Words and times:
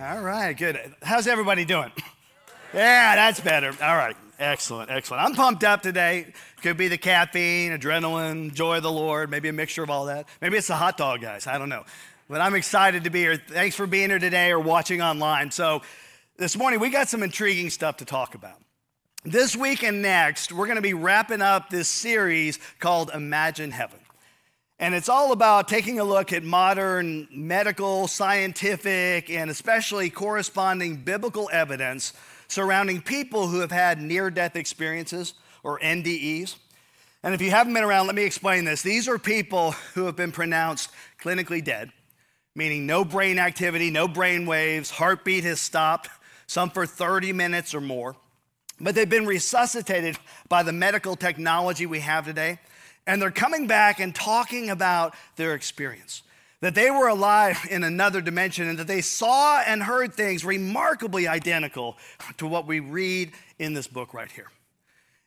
All 0.00 0.20
right, 0.20 0.56
good. 0.56 0.78
How's 1.02 1.26
everybody 1.26 1.64
doing? 1.64 1.90
Yeah, 2.72 3.16
that's 3.16 3.40
better. 3.40 3.74
All 3.82 3.96
right, 3.96 4.16
excellent, 4.38 4.92
excellent. 4.92 5.24
I'm 5.24 5.34
pumped 5.34 5.64
up 5.64 5.82
today. 5.82 6.32
Could 6.62 6.76
be 6.76 6.86
the 6.86 6.96
caffeine, 6.96 7.72
adrenaline, 7.72 8.54
joy 8.54 8.76
of 8.76 8.84
the 8.84 8.92
Lord, 8.92 9.28
maybe 9.28 9.48
a 9.48 9.52
mixture 9.52 9.82
of 9.82 9.90
all 9.90 10.04
that. 10.06 10.28
Maybe 10.40 10.56
it's 10.56 10.68
the 10.68 10.76
hot 10.76 10.98
dog, 10.98 11.20
guys. 11.20 11.48
I 11.48 11.58
don't 11.58 11.68
know. 11.68 11.84
But 12.28 12.40
I'm 12.40 12.54
excited 12.54 13.04
to 13.04 13.10
be 13.10 13.20
here. 13.22 13.42
Thanks 13.48 13.74
for 13.74 13.88
being 13.88 14.10
here 14.10 14.20
today 14.20 14.52
or 14.52 14.60
watching 14.60 15.02
online. 15.02 15.50
So, 15.50 15.82
this 16.36 16.56
morning 16.56 16.78
we 16.78 16.90
got 16.90 17.08
some 17.08 17.24
intriguing 17.24 17.68
stuff 17.68 17.96
to 17.96 18.04
talk 18.04 18.36
about. 18.36 18.60
This 19.24 19.56
week 19.56 19.82
and 19.82 20.00
next, 20.00 20.52
we're 20.52 20.66
going 20.66 20.76
to 20.76 20.82
be 20.82 20.94
wrapping 20.94 21.42
up 21.42 21.70
this 21.70 21.88
series 21.88 22.60
called 22.78 23.10
Imagine 23.12 23.72
Heaven. 23.72 23.98
And 24.80 24.94
it's 24.94 25.08
all 25.08 25.32
about 25.32 25.66
taking 25.66 25.98
a 25.98 26.04
look 26.04 26.32
at 26.32 26.44
modern 26.44 27.26
medical, 27.32 28.06
scientific, 28.06 29.28
and 29.28 29.50
especially 29.50 30.08
corresponding 30.08 30.96
biblical 30.96 31.50
evidence 31.52 32.12
surrounding 32.46 33.02
people 33.02 33.48
who 33.48 33.60
have 33.60 33.72
had 33.72 34.00
near 34.00 34.30
death 34.30 34.56
experiences 34.56 35.34
or 35.62 35.78
NDEs. 35.80 36.56
And 37.22 37.34
if 37.34 37.42
you 37.42 37.50
haven't 37.50 37.74
been 37.74 37.84
around, 37.84 38.06
let 38.06 38.14
me 38.14 38.24
explain 38.24 38.64
this. 38.64 38.82
These 38.82 39.08
are 39.08 39.18
people 39.18 39.72
who 39.94 40.06
have 40.06 40.16
been 40.16 40.32
pronounced 40.32 40.90
clinically 41.20 41.62
dead, 41.62 41.90
meaning 42.54 42.86
no 42.86 43.04
brain 43.04 43.38
activity, 43.38 43.90
no 43.90 44.06
brain 44.06 44.46
waves, 44.46 44.90
heartbeat 44.90 45.44
has 45.44 45.60
stopped, 45.60 46.08
some 46.46 46.70
for 46.70 46.86
30 46.86 47.32
minutes 47.32 47.74
or 47.74 47.80
more. 47.80 48.16
But 48.80 48.94
they've 48.94 49.10
been 49.10 49.26
resuscitated 49.26 50.16
by 50.48 50.62
the 50.62 50.72
medical 50.72 51.16
technology 51.16 51.84
we 51.84 51.98
have 51.98 52.24
today 52.24 52.60
and 53.08 53.22
they're 53.22 53.30
coming 53.30 53.66
back 53.66 54.00
and 54.00 54.14
talking 54.14 54.68
about 54.68 55.14
their 55.36 55.54
experience. 55.54 56.22
That 56.60 56.74
they 56.74 56.90
were 56.90 57.08
alive 57.08 57.66
in 57.70 57.82
another 57.82 58.20
dimension 58.20 58.68
and 58.68 58.78
that 58.78 58.86
they 58.86 59.00
saw 59.00 59.60
and 59.60 59.82
heard 59.82 60.12
things 60.12 60.44
remarkably 60.44 61.26
identical 61.26 61.96
to 62.36 62.46
what 62.46 62.66
we 62.66 62.80
read 62.80 63.32
in 63.58 63.72
this 63.72 63.86
book 63.86 64.12
right 64.12 64.30
here. 64.30 64.48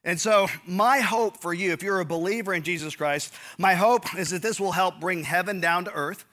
And 0.03 0.19
so, 0.19 0.47
my 0.65 0.99
hope 0.99 1.41
for 1.41 1.53
you, 1.53 1.71
if 1.71 1.81
you're 1.83 1.99
a 1.99 2.05
believer 2.05 2.53
in 2.53 2.63
Jesus 2.63 2.95
Christ, 2.95 3.33
my 3.57 3.73
hope 3.73 4.15
is 4.15 4.29
that 4.29 4.41
this 4.41 4.59
will 4.59 4.71
help 4.71 4.99
bring 4.99 5.23
heaven 5.23 5.59
down 5.59 5.85
to 5.85 5.93
earth, 5.93 6.25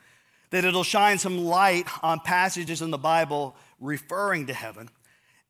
that 0.51 0.65
it'll 0.65 0.85
shine 0.85 1.19
some 1.19 1.39
light 1.39 1.87
on 2.03 2.21
passages 2.21 2.83
in 2.83 2.91
the 2.91 2.99
Bible 2.99 3.57
referring 3.81 4.47
to 4.47 4.55
heaven, 4.55 4.89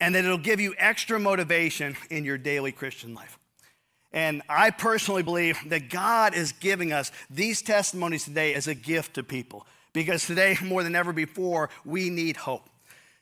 and 0.01 0.15
that 0.15 0.25
it'll 0.25 0.39
give 0.39 0.61
you 0.61 0.75
extra 0.79 1.19
motivation 1.19 1.97
in 2.11 2.25
your 2.25 2.39
daily 2.39 2.73
Christian 2.73 3.15
life. 3.15 3.39
And 4.13 4.43
I 4.49 4.71
personally 4.71 5.23
believe 5.23 5.59
that 5.69 5.91
God 5.91 6.35
is 6.35 6.53
giving 6.53 6.93
us 6.93 7.13
these 7.29 7.61
testimonies 7.61 8.25
today 8.25 8.55
as 8.55 8.67
a 8.67 8.75
gift 8.75 9.15
to 9.15 9.23
people 9.23 9.67
because 9.93 10.27
today, 10.27 10.57
more 10.63 10.83
than 10.83 10.95
ever 10.95 11.13
before, 11.13 11.71
we 11.85 12.09
need 12.09 12.37
hope. 12.37 12.69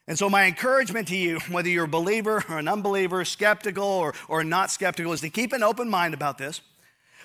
And 0.08 0.16
so, 0.16 0.30
my 0.30 0.44
encouragement 0.44 1.08
to 1.08 1.16
you, 1.16 1.40
whether 1.50 1.68
you're 1.68 1.86
a 1.86 1.88
believer 1.88 2.44
or 2.48 2.58
an 2.58 2.68
unbeliever, 2.68 3.24
skeptical 3.24 3.84
or, 3.84 4.14
or 4.28 4.44
not 4.44 4.70
skeptical, 4.70 5.12
is 5.12 5.20
to 5.22 5.30
keep 5.30 5.52
an 5.52 5.64
open 5.64 5.88
mind 5.88 6.14
about 6.14 6.38
this. 6.38 6.60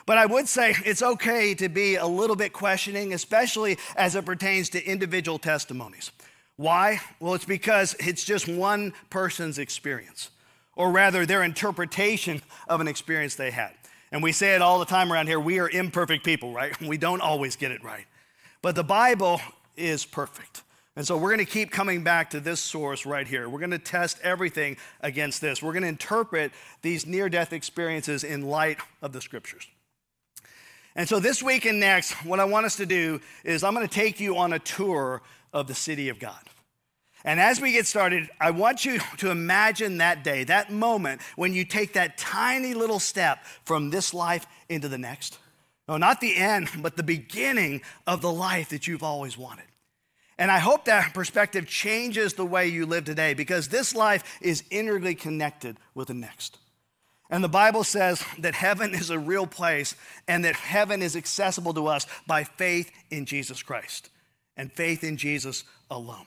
But 0.08 0.18
I 0.18 0.26
would 0.26 0.48
say 0.48 0.76
it's 0.84 1.04
okay 1.04 1.54
to 1.56 1.70
be 1.70 1.96
a 1.96 2.08
little 2.08 2.36
bit 2.36 2.54
questioning, 2.54 3.14
especially 3.14 3.78
as 3.96 4.16
it 4.16 4.26
pertains 4.26 4.70
to 4.70 4.84
individual 4.84 5.38
testimonies. 5.38 6.12
Why? 6.56 7.00
Well, 7.20 7.36
it's 7.36 7.46
because 7.46 7.96
it's 8.00 8.24
just 8.24 8.48
one 8.48 8.94
person's 9.12 9.60
experience 9.60 10.32
or 10.76 10.92
rather 10.92 11.26
their 11.26 11.44
interpretation 11.44 12.42
of 12.68 12.82
an 12.82 12.88
experience 12.88 13.36
they 13.36 13.52
had. 13.52 13.72
And 14.12 14.22
we 14.22 14.32
say 14.32 14.56
it 14.56 14.62
all 14.62 14.80
the 14.80 14.86
time 14.86 15.12
around 15.12 15.28
here 15.28 15.40
we 15.40 15.60
are 15.60 15.70
imperfect 15.70 16.26
people, 16.26 16.54
right? 16.54 16.80
We 16.88 16.98
don't 16.98 17.22
always 17.22 17.56
get 17.56 17.72
it 17.72 17.84
right. 17.84 18.06
But 18.62 18.76
the 18.76 18.84
Bible 18.84 19.42
is 19.76 20.06
perfect. 20.06 20.64
And 20.96 21.08
so 21.08 21.18
we're 21.18 21.34
going 21.34 21.46
to 21.46 21.52
keep 21.52 21.72
coming 21.72 22.04
back 22.04 22.32
to 22.32 22.42
this 22.42 22.60
source 22.60 23.06
right 23.06 23.26
here. 23.26 23.48
We're 23.48 23.60
going 23.60 23.72
to 23.72 23.80
test 23.80 24.20
everything 24.24 24.76
against 25.00 25.40
this. 25.40 25.64
We're 25.64 25.72
going 25.72 25.84
to 25.84 25.90
interpret 25.90 26.52
these 26.82 27.06
near 27.06 27.30
death 27.30 27.54
experiences 27.54 28.26
in 28.26 28.42
light 28.48 28.78
of 29.02 29.14
the 29.14 29.22
scriptures. 29.22 29.68
And 30.96 31.08
so 31.08 31.22
this 31.22 31.42
week 31.42 31.64
and 31.64 31.80
next, 31.80 32.12
what 32.26 32.42
I 32.42 32.46
want 32.46 32.66
us 32.66 32.76
to 32.76 32.86
do 32.86 33.22
is 33.46 33.64
I'm 33.64 33.74
going 33.74 33.88
to 33.88 33.94
take 33.94 34.20
you 34.20 34.38
on 34.38 34.52
a 34.52 34.60
tour 34.60 35.22
of 35.54 35.68
the 35.68 35.76
city 35.76 36.10
of 36.10 36.20
God. 36.20 36.42
And 37.24 37.40
as 37.40 37.62
we 37.62 37.72
get 37.72 37.86
started, 37.86 38.30
I 38.40 38.52
want 38.52 38.86
you 38.86 39.00
to 39.18 39.32
imagine 39.32 39.98
that 39.98 40.24
day, 40.24 40.44
that 40.46 40.72
moment 40.72 41.22
when 41.36 41.54
you 41.54 41.66
take 41.66 41.94
that 41.94 42.18
tiny 42.18 42.74
little 42.74 43.00
step 43.00 43.44
from 43.64 43.90
this 43.90 44.14
life 44.14 44.46
into 44.70 44.88
the 44.88 44.98
next. 44.98 45.38
No, 45.88 45.98
not 45.98 46.22
the 46.22 46.36
end, 46.36 46.70
but 46.80 46.96
the 46.96 47.04
beginning 47.04 47.82
of 48.08 48.22
the 48.22 48.32
life 48.32 48.70
that 48.70 48.88
you've 48.88 49.04
always 49.04 49.38
wanted. 49.38 49.66
And 50.38 50.50
I 50.50 50.58
hope 50.58 50.86
that 50.86 51.14
perspective 51.14 51.68
changes 51.68 52.34
the 52.34 52.46
way 52.46 52.68
you 52.68 52.88
live 52.88 53.06
today 53.06 53.36
because 53.36 53.68
this 53.68 53.94
life 53.94 54.24
is 54.42 54.64
integrally 54.72 55.14
connected 55.14 55.78
with 55.94 56.08
the 56.08 56.16
next. 56.16 56.58
And 57.30 57.44
the 57.44 57.50
Bible 57.50 57.84
says 57.84 58.26
that 58.40 58.56
heaven 58.56 58.94
is 58.96 59.10
a 59.10 59.20
real 59.20 59.46
place 59.46 59.96
and 60.28 60.44
that 60.44 60.56
heaven 60.56 61.02
is 61.02 61.16
accessible 61.16 61.74
to 61.76 61.88
us 61.88 62.08
by 62.28 62.44
faith 62.44 62.92
in 63.10 63.26
Jesus 63.26 63.62
Christ 63.62 64.10
and 64.58 64.72
faith 64.72 65.04
in 65.04 65.16
Jesus 65.16 65.64
alone. 65.90 66.26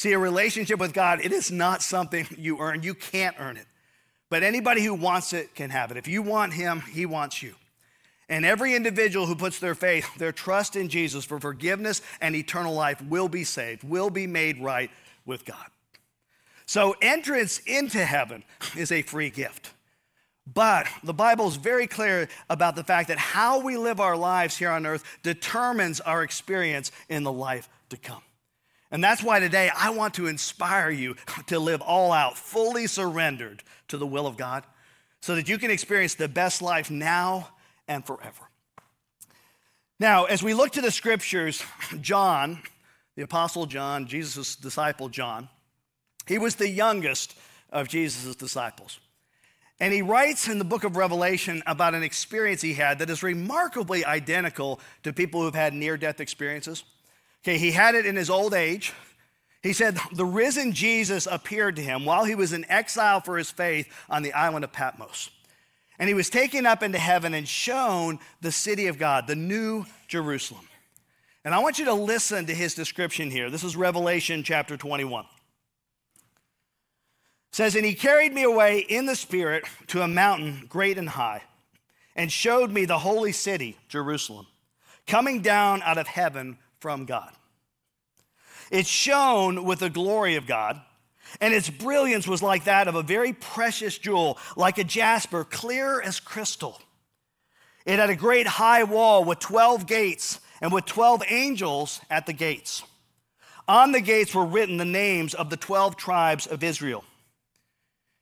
See, 0.00 0.12
a 0.12 0.18
relationship 0.18 0.80
with 0.80 0.94
God, 0.94 1.20
it 1.22 1.30
is 1.30 1.50
not 1.50 1.82
something 1.82 2.26
you 2.38 2.58
earn. 2.58 2.82
You 2.82 2.94
can't 2.94 3.36
earn 3.38 3.58
it. 3.58 3.66
But 4.30 4.42
anybody 4.42 4.82
who 4.82 4.94
wants 4.94 5.34
it 5.34 5.54
can 5.54 5.68
have 5.68 5.90
it. 5.90 5.98
If 5.98 6.08
you 6.08 6.22
want 6.22 6.54
Him, 6.54 6.80
He 6.80 7.04
wants 7.04 7.42
you. 7.42 7.54
And 8.26 8.46
every 8.46 8.74
individual 8.74 9.26
who 9.26 9.34
puts 9.34 9.58
their 9.58 9.74
faith, 9.74 10.08
their 10.16 10.32
trust 10.32 10.74
in 10.74 10.88
Jesus 10.88 11.26
for 11.26 11.38
forgiveness 11.38 12.00
and 12.22 12.34
eternal 12.34 12.72
life 12.72 13.02
will 13.02 13.28
be 13.28 13.44
saved, 13.44 13.84
will 13.84 14.08
be 14.08 14.26
made 14.26 14.58
right 14.62 14.90
with 15.26 15.44
God. 15.44 15.66
So, 16.64 16.96
entrance 17.02 17.58
into 17.66 18.02
heaven 18.02 18.42
is 18.78 18.90
a 18.92 19.02
free 19.02 19.28
gift. 19.28 19.74
But 20.46 20.86
the 21.04 21.12
Bible 21.12 21.46
is 21.46 21.56
very 21.56 21.86
clear 21.86 22.26
about 22.48 22.74
the 22.74 22.84
fact 22.84 23.08
that 23.08 23.18
how 23.18 23.60
we 23.60 23.76
live 23.76 24.00
our 24.00 24.16
lives 24.16 24.56
here 24.56 24.70
on 24.70 24.86
earth 24.86 25.04
determines 25.22 26.00
our 26.00 26.22
experience 26.22 26.90
in 27.10 27.22
the 27.22 27.32
life 27.32 27.68
to 27.90 27.98
come. 27.98 28.22
And 28.90 29.02
that's 29.02 29.22
why 29.22 29.38
today 29.38 29.70
I 29.74 29.90
want 29.90 30.14
to 30.14 30.26
inspire 30.26 30.90
you 30.90 31.16
to 31.46 31.58
live 31.58 31.80
all 31.80 32.12
out, 32.12 32.36
fully 32.36 32.86
surrendered 32.86 33.62
to 33.88 33.96
the 33.96 34.06
will 34.06 34.26
of 34.26 34.36
God, 34.36 34.64
so 35.20 35.34
that 35.34 35.48
you 35.48 35.58
can 35.58 35.70
experience 35.70 36.14
the 36.14 36.28
best 36.28 36.62
life 36.62 36.90
now 36.90 37.48
and 37.86 38.04
forever. 38.04 38.48
Now, 39.98 40.24
as 40.24 40.42
we 40.42 40.54
look 40.54 40.72
to 40.72 40.80
the 40.80 40.90
scriptures, 40.90 41.62
John, 42.00 42.62
the 43.16 43.22
Apostle 43.22 43.66
John, 43.66 44.06
Jesus' 44.06 44.56
disciple 44.56 45.08
John, 45.08 45.48
he 46.26 46.38
was 46.38 46.54
the 46.56 46.68
youngest 46.68 47.36
of 47.70 47.88
Jesus' 47.88 48.34
disciples. 48.34 48.98
And 49.78 49.92
he 49.92 50.02
writes 50.02 50.48
in 50.48 50.58
the 50.58 50.64
book 50.64 50.84
of 50.84 50.96
Revelation 50.96 51.62
about 51.66 51.94
an 51.94 52.02
experience 52.02 52.60
he 52.60 52.74
had 52.74 52.98
that 52.98 53.10
is 53.10 53.22
remarkably 53.22 54.04
identical 54.04 54.80
to 55.02 55.12
people 55.12 55.42
who've 55.42 55.54
had 55.54 55.74
near 55.74 55.96
death 55.96 56.20
experiences. 56.20 56.84
Okay, 57.42 57.58
he 57.58 57.70
had 57.70 57.94
it 57.94 58.06
in 58.06 58.16
his 58.16 58.30
old 58.30 58.52
age. 58.54 58.92
He 59.62 59.72
said, 59.72 59.98
The 60.12 60.24
risen 60.24 60.72
Jesus 60.72 61.26
appeared 61.26 61.76
to 61.76 61.82
him 61.82 62.04
while 62.04 62.24
he 62.24 62.34
was 62.34 62.52
in 62.52 62.70
exile 62.70 63.20
for 63.20 63.38
his 63.38 63.50
faith 63.50 63.92
on 64.08 64.22
the 64.22 64.32
island 64.32 64.64
of 64.64 64.72
Patmos. 64.72 65.30
And 65.98 66.08
he 66.08 66.14
was 66.14 66.30
taken 66.30 66.64
up 66.64 66.82
into 66.82 66.98
heaven 66.98 67.34
and 67.34 67.46
shown 67.46 68.20
the 68.40 68.52
city 68.52 68.86
of 68.86 68.98
God, 68.98 69.26
the 69.26 69.36
new 69.36 69.84
Jerusalem. 70.08 70.66
And 71.44 71.54
I 71.54 71.58
want 71.58 71.78
you 71.78 71.86
to 71.86 71.94
listen 71.94 72.46
to 72.46 72.54
his 72.54 72.74
description 72.74 73.30
here. 73.30 73.50
This 73.50 73.64
is 73.64 73.76
Revelation 73.76 74.42
chapter 74.42 74.76
21. 74.76 75.24
It 75.24 75.28
says, 77.52 77.74
And 77.74 77.84
he 77.84 77.94
carried 77.94 78.32
me 78.32 78.44
away 78.44 78.78
in 78.80 79.06
the 79.06 79.16
Spirit 79.16 79.64
to 79.88 80.02
a 80.02 80.08
mountain 80.08 80.66
great 80.68 80.96
and 80.96 81.08
high, 81.08 81.42
and 82.16 82.30
showed 82.30 82.70
me 82.70 82.84
the 82.84 82.98
holy 82.98 83.32
city, 83.32 83.76
Jerusalem, 83.88 84.46
coming 85.06 85.40
down 85.40 85.82
out 85.82 85.98
of 85.98 86.06
heaven 86.06 86.58
from 86.80 87.04
God. 87.04 87.30
It 88.70 88.86
shone 88.86 89.64
with 89.64 89.80
the 89.80 89.90
glory 89.90 90.36
of 90.36 90.46
God, 90.46 90.80
and 91.40 91.54
its 91.54 91.70
brilliance 91.70 92.26
was 92.26 92.42
like 92.42 92.64
that 92.64 92.88
of 92.88 92.94
a 92.94 93.02
very 93.02 93.32
precious 93.32 93.96
jewel, 93.98 94.38
like 94.56 94.78
a 94.78 94.84
jasper, 94.84 95.44
clear 95.44 96.00
as 96.00 96.20
crystal. 96.20 96.80
It 97.86 97.98
had 97.98 98.10
a 98.10 98.16
great 98.16 98.46
high 98.46 98.84
wall 98.84 99.24
with 99.24 99.38
12 99.38 99.86
gates 99.86 100.40
and 100.60 100.72
with 100.72 100.84
12 100.84 101.22
angels 101.28 102.00
at 102.10 102.26
the 102.26 102.32
gates. 102.32 102.82
On 103.66 103.92
the 103.92 104.00
gates 104.00 104.34
were 104.34 104.44
written 104.44 104.76
the 104.76 104.84
names 104.84 105.34
of 105.34 105.50
the 105.50 105.56
12 105.56 105.96
tribes 105.96 106.46
of 106.46 106.62
Israel. 106.64 107.04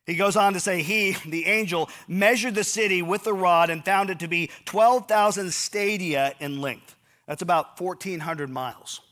He 0.06 0.14
goes 0.14 0.36
on 0.36 0.54
to 0.54 0.60
say, 0.60 0.82
He, 0.82 1.12
the 1.26 1.46
angel, 1.46 1.88
measured 2.06 2.54
the 2.54 2.64
city 2.64 3.02
with 3.02 3.24
the 3.24 3.34
rod 3.34 3.70
and 3.70 3.84
found 3.84 4.10
it 4.10 4.20
to 4.20 4.28
be 4.28 4.50
12,000 4.64 5.52
stadia 5.52 6.34
in 6.40 6.60
length. 6.60 6.94
That's 7.28 7.42
about 7.42 7.78
1,400 7.78 8.48
miles. 8.48 9.02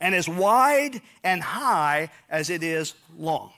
And 0.00 0.14
as 0.14 0.26
wide 0.26 1.02
and 1.22 1.42
high 1.42 2.10
as 2.30 2.48
it 2.48 2.62
is 2.62 2.94
long. 3.16 3.52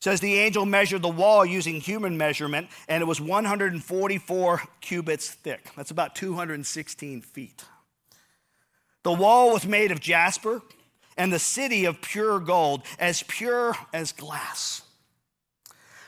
says 0.00 0.20
the 0.20 0.34
angel 0.34 0.66
measured 0.66 1.02
the 1.02 1.08
wall 1.08 1.46
using 1.46 1.80
human 1.80 2.18
measurement, 2.18 2.68
and 2.88 3.00
it 3.00 3.06
was 3.06 3.20
144 3.20 4.62
cubits 4.80 5.30
thick. 5.30 5.70
That's 5.76 5.92
about 5.92 6.16
216 6.16 7.22
feet. 7.22 7.64
The 9.04 9.12
wall 9.12 9.52
was 9.52 9.64
made 9.64 9.92
of 9.92 10.00
jasper, 10.00 10.62
and 11.16 11.32
the 11.32 11.38
city 11.38 11.84
of 11.84 12.02
pure 12.02 12.40
gold, 12.40 12.82
as 12.98 13.22
pure 13.22 13.76
as 13.94 14.10
glass. 14.10 14.82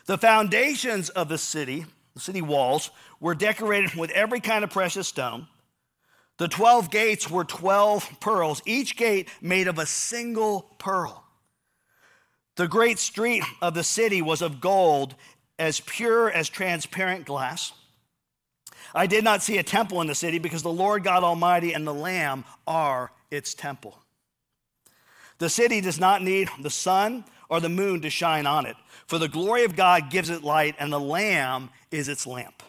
The 0.07 0.19
foundations 0.19 1.11
of 1.11 1.29
the 1.29 1.39
city, 1.39 1.87
the 2.15 2.21
city 2.21 2.43
walls, 2.43 2.91
were 3.21 3.37
decorated 3.37 3.95
with 3.95 4.11
every 4.11 4.41
kind 4.41 4.65
of 4.65 4.71
precious 4.71 5.07
stone. 5.07 5.47
The 6.39 6.49
12 6.49 6.91
gates 6.91 7.29
were 7.29 7.45
12 7.45 8.21
pearls, 8.21 8.63
each 8.65 8.97
gate 8.97 9.29
made 9.41 9.69
of 9.69 9.79
a 9.79 9.87
single 9.87 10.63
pearl. 10.79 11.25
The 12.55 12.69
great 12.69 12.99
street 12.99 13.43
of 13.61 13.75
the 13.75 13.85
city 13.85 14.23
was 14.23 14.41
of 14.41 14.61
gold, 14.61 15.15
as 15.59 15.81
pure 15.81 16.31
as 16.31 16.49
transparent 16.49 17.27
glass. 17.27 17.73
I 18.95 19.07
did 19.07 19.25
not 19.25 19.43
see 19.43 19.59
a 19.59 19.63
temple 19.65 20.01
in 20.01 20.07
the 20.07 20.15
city 20.15 20.39
because 20.39 20.63
the 20.63 20.73
Lord 20.73 21.05
God 21.05 21.25
Almighty 21.25 21.73
and 21.73 21.87
the 21.87 21.95
Lamb 21.95 22.45
are 22.67 23.13
its 23.31 23.53
temple. 23.55 23.99
The 25.39 25.51
city 25.51 25.81
does 25.81 26.01
not 26.01 26.23
need 26.23 26.49
the 26.61 26.71
sun 26.71 27.25
or 27.49 27.61
the 27.61 27.69
moon 27.69 28.01
to 28.03 28.11
shine 28.11 28.47
on 28.47 28.67
it, 28.67 28.77
for 29.07 29.19
the 29.19 29.29
glory 29.29 29.65
of 29.65 29.77
God 29.77 30.11
gives 30.11 30.31
it 30.31 30.43
light, 30.43 30.77
and 30.79 30.93
the 30.93 31.01
Lamb 31.01 31.71
is 31.91 32.09
its 32.09 32.27
lamp. 32.27 32.63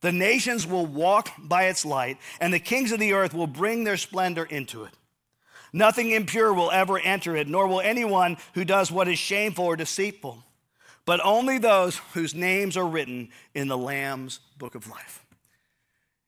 The 0.00 0.12
nations 0.12 0.66
will 0.66 0.86
walk 0.86 1.30
by 1.38 1.64
its 1.64 1.84
light, 1.84 2.18
and 2.40 2.52
the 2.52 2.60
kings 2.60 2.92
of 2.92 3.00
the 3.00 3.12
earth 3.12 3.34
will 3.34 3.46
bring 3.46 3.84
their 3.84 3.96
splendor 3.96 4.44
into 4.44 4.84
it. 4.84 4.94
Nothing 5.72 6.12
impure 6.12 6.52
will 6.54 6.70
ever 6.70 6.98
enter 6.98 7.36
it, 7.36 7.48
nor 7.48 7.66
will 7.66 7.80
anyone 7.80 8.36
who 8.54 8.64
does 8.64 8.90
what 8.90 9.08
is 9.08 9.18
shameful 9.18 9.64
or 9.64 9.76
deceitful, 9.76 10.44
but 11.04 11.20
only 11.24 11.58
those 11.58 11.96
whose 12.14 12.34
names 12.34 12.76
are 12.76 12.86
written 12.86 13.30
in 13.54 13.68
the 13.68 13.76
Lamb's 13.76 14.40
book 14.56 14.74
of 14.74 14.88
life. 14.88 15.24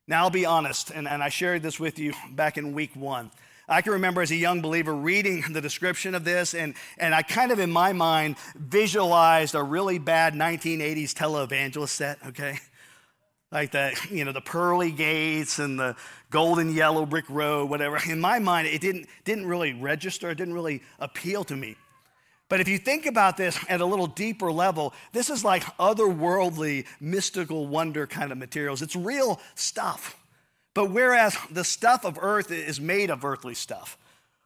Now, 0.07 0.25
I'll 0.25 0.31
be 0.31 0.45
honest, 0.45 0.91
and, 0.91 1.07
and 1.07 1.23
I 1.23 1.29
shared 1.29 1.63
this 1.63 1.79
with 1.79 1.99
you 1.99 2.13
back 2.33 2.59
in 2.59 2.73
week 2.73 2.97
one. 2.97 3.31
I 3.69 3.83
can 3.83 3.93
remember 3.93 4.21
as 4.21 4.33
a 4.33 4.37
young 4.37 4.61
believer 4.61 4.93
reading 4.93 5.45
the 5.53 5.61
description 5.61 6.17
of 6.17 6.25
this, 6.25 6.55
and, 6.55 6.75
and 6.99 7.15
I 7.15 7.23
kind 7.23 7.53
of 7.53 7.61
in 7.61 7.71
my 7.71 7.93
mind 7.93 8.37
visualized 8.57 9.55
a 9.55 9.63
really 9.63 9.99
bad 9.99 10.35
1980s 10.35 11.15
televangelist 11.15 11.91
set, 11.91 12.19
okay? 12.27 12.59
Like 13.53 13.73
the, 13.73 13.99
you 14.11 14.25
know, 14.25 14.33
the 14.33 14.41
pearly 14.41 14.93
gates 14.93 15.59
and 15.59 15.79
the 15.79 15.97
golden 16.31 16.73
yellow 16.73 17.05
brick 17.05 17.29
road, 17.29 17.69
whatever. 17.69 17.99
In 18.09 18.21
my 18.21 18.39
mind, 18.39 18.69
it 18.69 18.81
didn't, 18.81 19.09
didn't 19.25 19.47
really 19.47 19.73
register, 19.73 20.31
it 20.31 20.37
didn't 20.37 20.55
really 20.55 20.83
appeal 21.01 21.45
to 21.45 21.57
me. 21.57 21.77
But 22.49 22.61
if 22.61 22.69
you 22.69 22.79
think 22.79 23.07
about 23.07 23.37
this 23.37 23.59
at 23.69 23.81
a 23.81 23.87
little 23.87 24.09
deeper 24.09 24.51
level, 24.51 24.93
this 25.13 25.31
is 25.31 25.45
like 25.45 25.63
otherworldly, 25.79 26.85
mystical 27.01 27.67
wonder 27.67 28.07
kind 28.07 28.33
of 28.33 28.39
materials. 28.39 28.83
It's 28.83 28.97
real 28.97 29.41
stuff. 29.55 30.17
But 30.75 30.91
whereas 30.91 31.37
the 31.51 31.65
stuff 31.65 32.05
of 32.05 32.19
earth 32.21 32.51
is 32.51 32.81
made 32.81 33.11
of 33.11 33.25
earthly 33.25 33.55
stuff, 33.55 33.99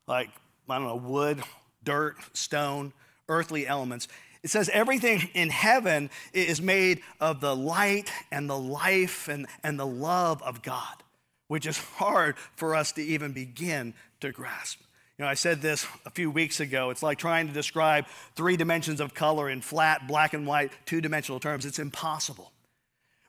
like, 0.06 0.30
I 0.68 0.78
don't 0.78 0.86
know, 0.86 0.96
wood, 0.96 1.42
dirt, 1.82 2.16
stone, 2.34 2.92
earthly 3.28 3.66
elements, 3.66 4.08
it 4.44 4.50
says 4.50 4.68
everything 4.74 5.30
in 5.32 5.48
heaven 5.48 6.10
is 6.34 6.60
made 6.60 7.00
of 7.18 7.40
the 7.40 7.56
light 7.56 8.12
and 8.30 8.48
the 8.48 8.58
life 8.58 9.26
and, 9.26 9.46
and 9.64 9.80
the 9.80 9.86
love 9.86 10.42
of 10.42 10.60
God, 10.62 11.02
which 11.48 11.64
is 11.64 11.78
hard 11.78 12.36
for 12.54 12.74
us 12.74 12.92
to 12.92 13.02
even 13.02 13.32
begin 13.32 13.94
to 14.20 14.32
grasp. 14.32 14.80
You 15.18 15.24
know, 15.24 15.30
I 15.30 15.34
said 15.34 15.62
this 15.62 15.86
a 16.04 16.10
few 16.10 16.30
weeks 16.30 16.60
ago. 16.60 16.90
It's 16.90 17.02
like 17.02 17.16
trying 17.16 17.46
to 17.46 17.54
describe 17.54 18.04
three 18.36 18.58
dimensions 18.58 19.00
of 19.00 19.14
color 19.14 19.48
in 19.48 19.62
flat, 19.62 20.06
black 20.06 20.34
and 20.34 20.46
white, 20.46 20.72
two 20.84 21.00
dimensional 21.00 21.40
terms. 21.40 21.64
It's 21.64 21.78
impossible. 21.78 22.52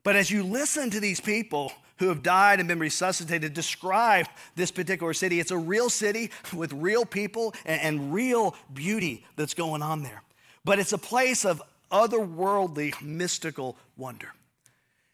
But 0.03 0.18
as 0.18 0.29
you 0.29 0.44
listen 0.44 0.89
to 0.89 1.00
these 1.00 1.21
people 1.21 1.71
who 2.00 2.09
have 2.09 2.23
died 2.23 2.59
and 2.59 2.68
been 2.68 2.79
resuscitated 2.79 3.53
describe 3.53 4.27
this 4.57 4.69
particular 4.69 5.13
city, 5.13 5.39
it's 5.39 5.51
a 5.51 5.57
real 5.57 5.89
city 5.89 6.31
with 6.53 6.73
real 6.73 7.06
people 7.06 7.53
and, 7.65 7.81
and 7.81 8.13
real 8.13 8.53
beauty 8.73 9.25
that's 9.38 9.53
going 9.53 9.81
on 9.81 10.03
there. 10.03 10.21
But 10.65 10.79
it's 10.79 10.94
a 10.94 10.97
place 10.97 11.45
of 11.45 11.62
otherworldly, 11.91 13.00
mystical 13.01 13.77
wonder. 13.95 14.33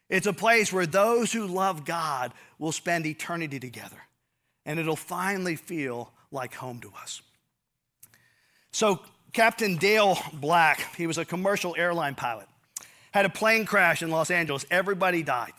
It's 0.08 0.26
a 0.26 0.32
place 0.32 0.72
where 0.72 0.86
those 0.86 1.32
who 1.32 1.46
love 1.46 1.84
God 1.84 2.32
will 2.58 2.72
spend 2.72 3.06
eternity 3.06 3.60
together, 3.60 3.96
and 4.66 4.80
it'll 4.80 4.96
finally 4.96 5.56
feel 5.56 6.10
like 6.30 6.54
home 6.54 6.80
to 6.80 6.92
us. 7.00 7.22
So, 8.72 9.00
Captain 9.32 9.76
Dale 9.76 10.18
Black, 10.34 10.94
he 10.96 11.06
was 11.06 11.18
a 11.18 11.24
commercial 11.24 11.74
airline 11.78 12.14
pilot, 12.14 12.46
had 13.12 13.24
a 13.24 13.30
plane 13.30 13.64
crash 13.64 14.02
in 14.02 14.10
Los 14.10 14.30
Angeles. 14.30 14.64
Everybody 14.70 15.22
died. 15.22 15.52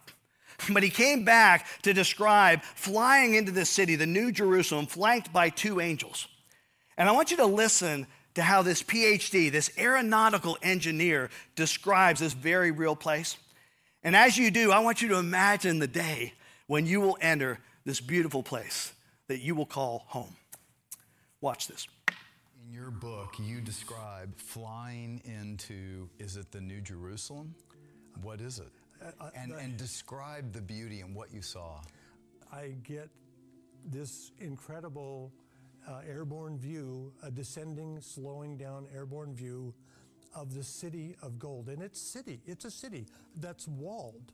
But 0.71 0.83
he 0.83 0.89
came 0.89 1.25
back 1.25 1.67
to 1.81 1.93
describe 1.93 2.61
flying 2.61 3.35
into 3.35 3.51
this 3.51 3.69
city, 3.69 3.95
the 3.95 4.05
New 4.05 4.31
Jerusalem, 4.31 4.85
flanked 4.85 5.33
by 5.33 5.49
two 5.49 5.79
angels. 5.79 6.27
And 6.97 7.09
I 7.09 7.11
want 7.11 7.31
you 7.31 7.37
to 7.37 7.45
listen 7.45 8.07
to 8.35 8.41
how 8.41 8.61
this 8.61 8.81
PhD, 8.81 9.51
this 9.51 9.71
aeronautical 9.77 10.57
engineer, 10.61 11.29
describes 11.55 12.19
this 12.19 12.33
very 12.33 12.71
real 12.71 12.95
place. 12.95 13.37
And 14.03 14.15
as 14.15 14.37
you 14.37 14.51
do, 14.51 14.71
I 14.71 14.79
want 14.79 15.01
you 15.01 15.09
to 15.09 15.17
imagine 15.17 15.79
the 15.79 15.87
day 15.87 16.33
when 16.67 16.85
you 16.85 16.99
will 16.99 17.17
enter 17.21 17.59
this 17.85 18.01
beautiful 18.01 18.43
place 18.43 18.93
that 19.27 19.39
you 19.39 19.55
will 19.55 19.65
call 19.65 20.05
home. 20.07 20.35
Watch 21.41 21.67
this. 21.67 21.87
In 22.65 22.73
your 22.73 22.91
book, 22.91 23.35
you 23.39 23.61
describe 23.61 24.37
flying 24.37 25.21
into, 25.25 26.09
is 26.19 26.37
it 26.37 26.51
the 26.51 26.61
New 26.61 26.81
Jerusalem? 26.81 27.53
What 28.21 28.41
is 28.41 28.59
it? 28.59 28.71
Uh, 29.19 29.29
and, 29.35 29.51
and 29.51 29.77
describe 29.77 30.53
the 30.53 30.61
beauty 30.61 31.01
and 31.01 31.13
what 31.13 31.33
you 31.33 31.41
saw. 31.41 31.81
I 32.51 32.75
get 32.83 33.09
this 33.85 34.31
incredible 34.39 35.31
uh, 35.87 36.01
airborne 36.07 36.57
view, 36.57 37.13
a 37.23 37.31
descending, 37.31 37.99
slowing 38.01 38.57
down 38.57 38.87
airborne 38.93 39.35
view 39.35 39.73
of 40.35 40.53
the 40.53 40.63
city 40.63 41.15
of 41.21 41.37
gold. 41.37 41.69
And 41.69 41.81
it's 41.81 42.01
city, 42.01 42.41
it's 42.45 42.65
a 42.65 42.71
city 42.71 43.07
that's 43.37 43.67
walled. 43.67 44.31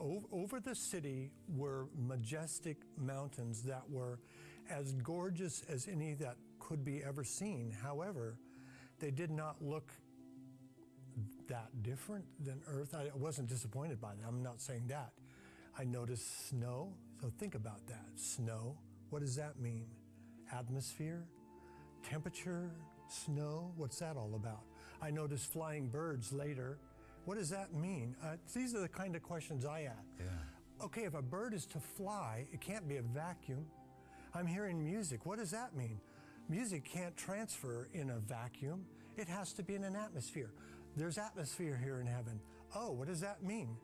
O- 0.00 0.24
over 0.32 0.60
the 0.60 0.74
city 0.74 1.30
were 1.48 1.86
majestic 1.96 2.78
mountains 2.96 3.62
that 3.62 3.82
were 3.88 4.18
as 4.70 4.92
gorgeous 4.92 5.62
as 5.68 5.88
any 5.88 6.14
that 6.14 6.36
could 6.58 6.84
be 6.84 7.02
ever 7.02 7.24
seen. 7.24 7.70
However, 7.82 8.38
they 8.98 9.10
did 9.10 9.30
not 9.30 9.56
look 9.60 9.92
that 11.48 11.82
different 11.82 12.24
than 12.44 12.60
Earth. 12.68 12.94
I 12.94 13.10
wasn't 13.14 13.48
disappointed 13.48 14.00
by 14.00 14.14
that. 14.14 14.26
I'm 14.26 14.42
not 14.42 14.60
saying 14.60 14.88
that. 14.88 15.12
I 15.78 15.84
noticed 15.84 16.48
snow. 16.48 16.92
So 17.20 17.30
think 17.38 17.54
about 17.54 17.86
that. 17.86 18.06
Snow. 18.16 18.76
What 19.10 19.20
does 19.20 19.36
that 19.36 19.58
mean? 19.58 19.86
Atmosphere? 20.52 21.24
Temperature? 22.02 22.70
Snow? 23.08 23.72
What's 23.76 23.98
that 23.98 24.16
all 24.16 24.32
about? 24.34 24.62
I 25.02 25.10
noticed 25.10 25.52
flying 25.52 25.88
birds 25.88 26.32
later. 26.32 26.78
What 27.24 27.36
does 27.36 27.50
that 27.50 27.74
mean? 27.74 28.16
Uh, 28.22 28.36
these 28.54 28.74
are 28.74 28.80
the 28.80 28.88
kind 28.88 29.16
of 29.16 29.22
questions 29.22 29.64
I 29.64 29.82
ask. 29.82 30.06
Yeah. 30.18 30.84
Okay, 30.84 31.02
if 31.04 31.14
a 31.14 31.22
bird 31.22 31.54
is 31.54 31.66
to 31.66 31.80
fly, 31.80 32.46
it 32.52 32.60
can't 32.60 32.88
be 32.88 32.96
a 32.96 33.02
vacuum. 33.02 33.66
I'm 34.34 34.46
hearing 34.46 34.84
music. 34.84 35.24
What 35.24 35.38
does 35.38 35.50
that 35.50 35.74
mean? 35.74 36.00
Music 36.48 36.84
can't 36.84 37.16
transfer 37.16 37.88
in 37.92 38.10
a 38.10 38.18
vacuum. 38.18 38.84
It 39.16 39.28
has 39.28 39.52
to 39.54 39.62
be 39.62 39.74
in 39.74 39.84
an 39.84 39.96
atmosphere. 39.96 40.50
There's 40.96 41.18
atmosphere 41.18 41.78
here 41.82 42.00
in 42.00 42.06
heaven. 42.06 42.40
Oh, 42.74 42.92
what 42.92 43.08
does 43.08 43.20
that 43.20 43.42
mean? 43.42 43.76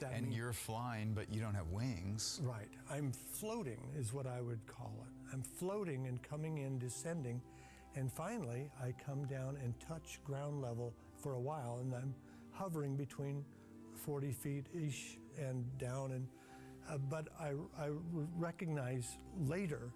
That 0.00 0.12
and 0.12 0.32
you're 0.32 0.52
flying, 0.52 1.12
but 1.14 1.32
you 1.32 1.40
don't 1.40 1.54
have 1.54 1.68
wings. 1.68 2.40
Right. 2.42 2.68
I'm 2.90 3.12
floating, 3.12 3.80
is 3.96 4.12
what 4.12 4.26
I 4.26 4.40
would 4.40 4.66
call 4.66 4.92
it. 5.06 5.19
I'm 5.32 5.42
floating 5.42 6.06
and 6.06 6.22
coming 6.22 6.58
in, 6.58 6.78
descending. 6.78 7.40
And 7.96 8.12
finally, 8.12 8.70
I 8.82 8.92
come 9.04 9.26
down 9.26 9.58
and 9.62 9.74
touch 9.80 10.20
ground 10.24 10.62
level 10.62 10.94
for 11.22 11.34
a 11.34 11.40
while, 11.40 11.78
and 11.80 11.94
I'm 11.94 12.14
hovering 12.52 12.96
between 12.96 13.44
40 13.94 14.32
feet 14.32 14.66
ish 14.74 15.18
and 15.38 15.66
down. 15.78 16.12
And 16.12 16.26
uh, 16.88 16.98
but 16.98 17.28
I, 17.38 17.50
I 17.78 17.90
recognize 18.36 19.16
later, 19.46 19.92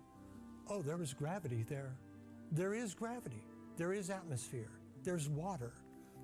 oh, 0.69 0.83
there 0.83 0.97
was 0.97 1.13
gravity 1.13 1.65
there. 1.69 1.97
There 2.53 2.75
is 2.75 2.95
gravity. 2.95 3.43
There 3.77 3.93
is 3.93 4.11
atmosphere. 4.11 4.71
There's 5.03 5.29
water. 5.29 5.73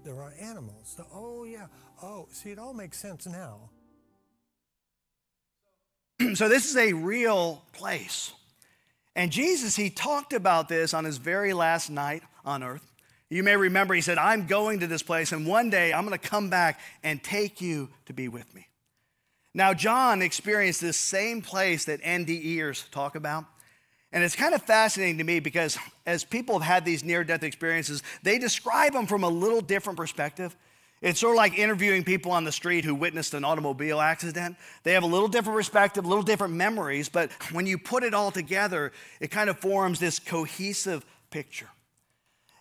There 0.04 0.22
are 0.22 0.32
animals. 0.40 0.98
Oh, 1.12 1.44
yeah. 1.44 1.66
Oh, 2.02 2.28
see, 2.30 2.50
it 2.50 2.58
all 2.58 2.72
makes 2.72 2.98
sense 2.98 3.26
now. 3.26 3.70
so, 6.34 6.48
this 6.48 6.70
is 6.70 6.76
a 6.76 6.92
real 6.92 7.64
place. 7.72 8.32
And 9.16 9.32
Jesus, 9.32 9.76
he 9.76 9.90
talked 9.90 10.32
about 10.32 10.68
this 10.68 10.94
on 10.94 11.04
his 11.04 11.18
very 11.18 11.52
last 11.52 11.90
night 11.90 12.22
on 12.44 12.62
earth. 12.62 12.86
You 13.28 13.42
may 13.42 13.56
remember 13.56 13.94
he 13.94 14.00
said, 14.00 14.18
I'm 14.18 14.46
going 14.46 14.80
to 14.80 14.86
this 14.86 15.02
place, 15.02 15.30
and 15.32 15.46
one 15.46 15.70
day 15.70 15.92
I'm 15.92 16.04
going 16.06 16.18
to 16.18 16.28
come 16.28 16.50
back 16.50 16.80
and 17.02 17.22
take 17.22 17.60
you 17.60 17.88
to 18.06 18.12
be 18.12 18.28
with 18.28 18.52
me. 18.54 18.66
Now, 19.54 19.74
John 19.74 20.22
experienced 20.22 20.80
this 20.80 20.96
same 20.96 21.42
place 21.42 21.84
that 21.86 22.02
NDEers 22.02 22.88
talk 22.90 23.14
about. 23.14 23.44
And 24.12 24.24
it's 24.24 24.34
kind 24.34 24.54
of 24.54 24.62
fascinating 24.62 25.18
to 25.18 25.24
me 25.24 25.38
because 25.38 25.78
as 26.04 26.24
people 26.24 26.58
have 26.58 26.66
had 26.66 26.84
these 26.84 27.04
near 27.04 27.22
death 27.22 27.44
experiences, 27.44 28.02
they 28.22 28.38
describe 28.38 28.92
them 28.92 29.06
from 29.06 29.22
a 29.22 29.28
little 29.28 29.60
different 29.60 29.96
perspective. 29.96 30.56
It's 31.02 31.20
sort 31.20 31.32
of 31.32 31.38
like 31.38 31.58
interviewing 31.58 32.04
people 32.04 32.30
on 32.32 32.44
the 32.44 32.52
street 32.52 32.84
who 32.84 32.94
witnessed 32.94 33.32
an 33.32 33.42
automobile 33.42 34.00
accident. 34.00 34.56
They 34.82 34.92
have 34.92 35.02
a 35.02 35.06
little 35.06 35.28
different 35.28 35.56
perspective, 35.56 36.04
a 36.04 36.08
little 36.08 36.22
different 36.22 36.54
memories, 36.54 37.08
but 37.08 37.30
when 37.52 37.66
you 37.66 37.78
put 37.78 38.02
it 38.02 38.12
all 38.12 38.30
together, 38.30 38.92
it 39.18 39.30
kind 39.30 39.48
of 39.48 39.58
forms 39.58 39.98
this 39.98 40.18
cohesive 40.18 41.04
picture. 41.30 41.68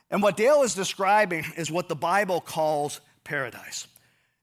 And 0.09 0.23
what 0.23 0.37
Dale 0.37 0.63
is 0.63 0.73
describing 0.73 1.45
is 1.57 1.69
what 1.69 1.89
the 1.89 1.95
Bible 1.95 2.39
calls 2.39 3.01
paradise. 3.25 3.87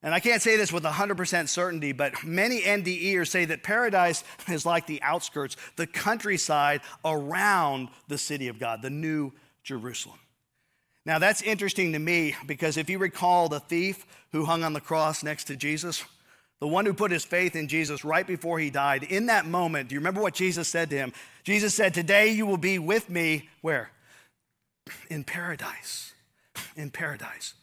And 0.03 0.15
I 0.15 0.21
can't 0.21 0.43
say 0.43 0.57
this 0.57 0.73
with 0.73 0.85
100% 0.85 1.49
certainty, 1.49 1.93
but 1.93 2.23
many 2.23 2.61
NDEers 2.61 3.29
say 3.29 3.47
that 3.47 3.63
paradise 3.63 4.23
is 4.49 4.67
like 4.67 4.87
the 4.87 5.03
outskirts, 5.03 5.57
the 5.77 5.87
countryside 5.87 6.83
around 7.05 7.89
the 8.09 8.19
city 8.19 8.49
of 8.49 8.59
God, 8.59 8.83
the 8.83 8.91
new 8.91 9.33
Jerusalem. 9.65 10.19
Now, 11.07 11.21
that's 11.21 11.41
interesting 11.41 11.93
to 11.93 12.01
me 12.01 12.35
because 12.47 12.77
if 12.77 12.91
you 12.91 12.99
recall 12.99 13.49
the 13.49 13.61
thief 13.61 14.05
who 14.33 14.45
hung 14.45 14.65
on 14.65 14.73
the 14.73 14.81
cross 14.81 15.23
next 15.23 15.45
to 15.45 15.57
Jesus, 15.57 16.05
the 16.59 16.67
one 16.67 16.85
who 16.85 16.93
put 16.93 17.13
his 17.13 17.25
faith 17.25 17.55
in 17.55 17.69
Jesus 17.69 18.05
right 18.05 18.27
before 18.27 18.59
he 18.59 18.71
died, 18.71 19.05
in 19.05 19.27
that 19.27 19.47
moment, 19.47 19.89
do 19.89 19.95
you 19.95 20.01
remember 20.01 20.21
what 20.21 20.35
Jesus 20.35 20.67
said 20.67 20.91
to 20.91 20.97
him? 20.97 21.13
Jesus 21.45 21.77
said, 21.77 21.95
Today 21.95 22.33
you 22.33 22.45
will 22.45 22.57
be 22.57 22.81
with 22.81 23.09
me 23.09 23.49
where? 23.61 23.93
In 25.09 25.23
paradise. 25.23 26.13
In 26.77 26.91
paradise. 26.91 27.55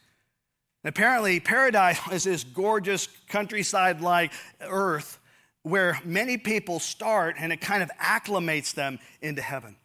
Apparently, 0.82 1.38
paradise 1.38 2.00
is 2.12 2.24
this 2.24 2.44
gorgeous 2.44 3.08
countryside 3.28 4.00
like 4.00 4.32
earth 4.62 5.18
where 5.64 6.00
many 6.02 6.38
people 6.38 6.80
start 6.80 7.36
and 7.38 7.52
it 7.52 7.60
kind 7.60 7.82
of 7.82 7.90
acclimates 8.00 8.72
them 8.72 8.98
into 9.20 9.42
heaven. 9.42 9.76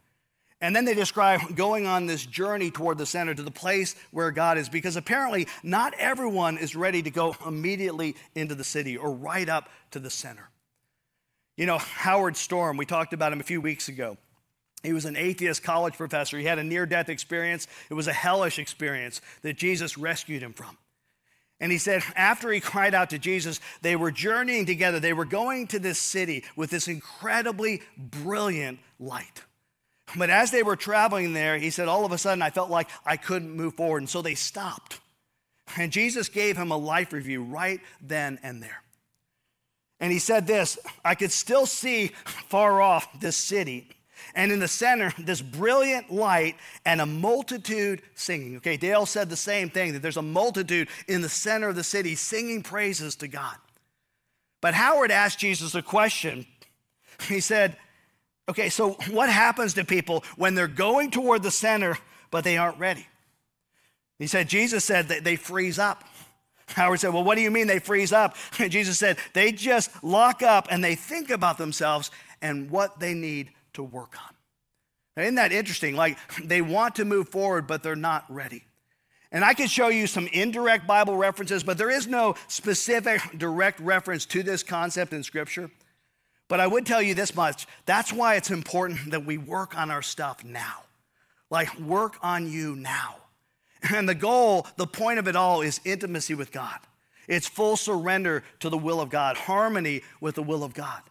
And 0.61 0.75
then 0.75 0.83
they 0.83 0.93
describe 0.93 1.55
going 1.55 1.87
on 1.87 2.05
this 2.05 2.25
journey 2.25 2.69
toward 2.69 2.97
the 2.97 3.05
center 3.05 3.33
to 3.33 3.43
the 3.43 3.51
place 3.51 3.95
where 4.11 4.29
God 4.31 4.57
is, 4.57 4.67
because 4.67 4.97
apparently 4.97 5.47
not 5.63 5.93
everyone 5.97 6.57
is 6.57 6.75
ready 6.75 7.01
to 7.01 7.09
go 7.09 7.35
immediately 7.47 8.15
into 8.35 8.55
the 8.55 8.65
city 8.65 8.97
or 8.97 9.11
right 9.11 9.47
up 9.47 9.69
to 9.91 9.99
the 9.99 10.09
center. 10.09 10.49
You 11.55 11.65
know, 11.65 11.77
Howard 11.77 12.35
Storm, 12.35 12.77
we 12.77 12.85
talked 12.85 13.13
about 13.13 13.31
him 13.31 13.39
a 13.39 13.43
few 13.43 13.61
weeks 13.61 13.87
ago. 13.87 14.17
He 14.83 14.93
was 14.93 15.05
an 15.05 15.17
atheist 15.17 15.63
college 15.63 15.95
professor. 15.95 16.37
He 16.37 16.45
had 16.45 16.59
a 16.59 16.63
near 16.63 16.85
death 16.85 17.09
experience. 17.09 17.67
It 17.89 17.93
was 17.93 18.07
a 18.07 18.13
hellish 18.13 18.59
experience 18.59 19.21
that 19.41 19.57
Jesus 19.57 19.97
rescued 19.97 20.41
him 20.41 20.53
from. 20.53 20.77
And 21.59 21.71
he 21.71 21.77
said, 21.77 22.01
after 22.15 22.49
he 22.51 22.61
cried 22.61 22.93
out 22.93 23.09
to 23.09 23.19
Jesus, 23.19 23.59
they 23.81 23.97
were 23.97 24.11
journeying 24.11 24.65
together. 24.65 25.01
They 25.01 25.11
were 25.11 25.25
going 25.25 25.67
to 25.67 25.79
this 25.79 25.99
city 25.99 26.45
with 26.55 26.69
this 26.69 26.87
incredibly 26.87 27.81
brilliant 27.97 28.79
light. 28.97 29.43
But 30.15 30.29
as 30.29 30.51
they 30.51 30.63
were 30.63 30.75
traveling 30.75 31.33
there, 31.33 31.57
he 31.57 31.69
said, 31.69 31.87
all 31.87 32.05
of 32.05 32.11
a 32.11 32.17
sudden, 32.17 32.41
I 32.41 32.49
felt 32.49 32.69
like 32.69 32.89
I 33.05 33.17
couldn't 33.17 33.55
move 33.55 33.75
forward. 33.75 33.99
And 33.99 34.09
so 34.09 34.21
they 34.21 34.35
stopped. 34.35 34.99
And 35.77 35.91
Jesus 35.91 36.29
gave 36.29 36.57
him 36.57 36.71
a 36.71 36.77
life 36.77 37.13
review 37.13 37.43
right 37.43 37.79
then 38.01 38.39
and 38.41 38.61
there. 38.61 38.81
And 39.99 40.11
he 40.11 40.19
said 40.19 40.47
this 40.47 40.79
I 41.03 41.15
could 41.15 41.31
still 41.31 41.65
see 41.65 42.07
far 42.25 42.81
off 42.81 43.19
this 43.19 43.35
city 43.35 43.89
and 44.35 44.51
in 44.51 44.59
the 44.59 44.67
center, 44.67 45.13
this 45.17 45.41
brilliant 45.41 46.11
light 46.11 46.55
and 46.85 47.01
a 47.01 47.05
multitude 47.05 48.01
singing. 48.15 48.57
Okay, 48.57 48.77
Dale 48.77 49.05
said 49.05 49.29
the 49.29 49.35
same 49.35 49.69
thing 49.69 49.93
that 49.93 50.01
there's 50.01 50.17
a 50.17 50.21
multitude 50.21 50.87
in 51.07 51.21
the 51.21 51.29
center 51.29 51.69
of 51.69 51.75
the 51.75 51.83
city 51.83 52.15
singing 52.15 52.63
praises 52.63 53.15
to 53.17 53.27
God. 53.27 53.55
But 54.61 54.73
Howard 54.73 55.11
asked 55.11 55.39
Jesus 55.39 55.75
a 55.75 55.81
question. 55.81 56.45
He 57.27 57.39
said, 57.39 57.77
Okay, 58.49 58.69
so 58.69 58.93
what 59.11 59.29
happens 59.29 59.75
to 59.75 59.85
people 59.85 60.23
when 60.35 60.55
they're 60.55 60.67
going 60.67 61.11
toward 61.11 61.43
the 61.43 61.51
center, 61.51 61.95
but 62.31 62.43
they 62.43 62.57
aren't 62.57 62.79
ready? 62.79 63.05
He 64.17 64.25
said, 64.25 64.49
Jesus 64.49 64.83
said 64.83 65.09
that 65.09 65.23
they 65.23 65.35
freeze 65.35 65.77
up. 65.77 66.03
Howard 66.69 66.99
said, 66.99 67.13
Well, 67.13 67.23
what 67.23 67.35
do 67.35 67.41
you 67.41 67.51
mean 67.51 67.67
they 67.67 67.77
freeze 67.77 68.11
up? 68.11 68.35
And 68.57 68.71
Jesus 68.71 68.97
said, 68.97 69.17
They 69.33 69.51
just 69.51 70.03
lock 70.03 70.41
up 70.41 70.67
and 70.71 70.83
they 70.83 70.95
think 70.95 71.29
about 71.29 71.59
themselves 71.59 72.09
and 72.41 72.71
what 72.71 72.99
they 72.99 73.13
need 73.13 73.51
to 73.73 73.83
work 73.83 74.15
on. 74.17 74.33
Now, 75.15 75.23
isn't 75.23 75.35
that 75.35 75.51
interesting? 75.51 75.95
Like 75.95 76.17
they 76.43 76.63
want 76.63 76.95
to 76.95 77.05
move 77.05 77.29
forward, 77.29 77.67
but 77.67 77.83
they're 77.83 77.95
not 77.95 78.25
ready. 78.29 78.63
And 79.31 79.45
I 79.45 79.53
could 79.53 79.69
show 79.69 79.89
you 79.89 80.07
some 80.07 80.25
indirect 80.33 80.87
Bible 80.87 81.15
references, 81.15 81.63
but 81.63 81.77
there 81.77 81.91
is 81.91 82.07
no 82.07 82.33
specific 82.47 83.21
direct 83.37 83.79
reference 83.79 84.25
to 84.27 84.41
this 84.41 84.63
concept 84.63 85.13
in 85.13 85.21
Scripture. 85.21 85.69
But 86.49 86.59
I 86.59 86.67
would 86.67 86.85
tell 86.85 87.01
you 87.01 87.13
this 87.13 87.33
much 87.33 87.65
that's 87.85 88.11
why 88.11 88.35
it's 88.35 88.51
important 88.51 89.11
that 89.11 89.25
we 89.25 89.37
work 89.37 89.77
on 89.77 89.89
our 89.89 90.01
stuff 90.01 90.43
now. 90.43 90.83
Like, 91.49 91.79
work 91.79 92.17
on 92.21 92.51
you 92.51 92.75
now. 92.75 93.15
And 93.95 94.09
the 94.09 94.15
goal, 94.15 94.67
the 94.75 94.85
point 94.85 95.19
of 95.19 95.29
it 95.29 95.37
all 95.37 95.61
is 95.61 95.79
intimacy 95.85 96.35
with 96.35 96.51
God. 96.51 96.79
It's 97.29 97.47
full 97.47 97.77
surrender 97.77 98.43
to 98.59 98.69
the 98.69 98.77
will 98.77 98.99
of 98.99 99.09
God, 99.09 99.37
harmony 99.37 100.01
with 100.19 100.35
the 100.35 100.43
will 100.43 100.65
of 100.65 100.73
God. 100.73 101.01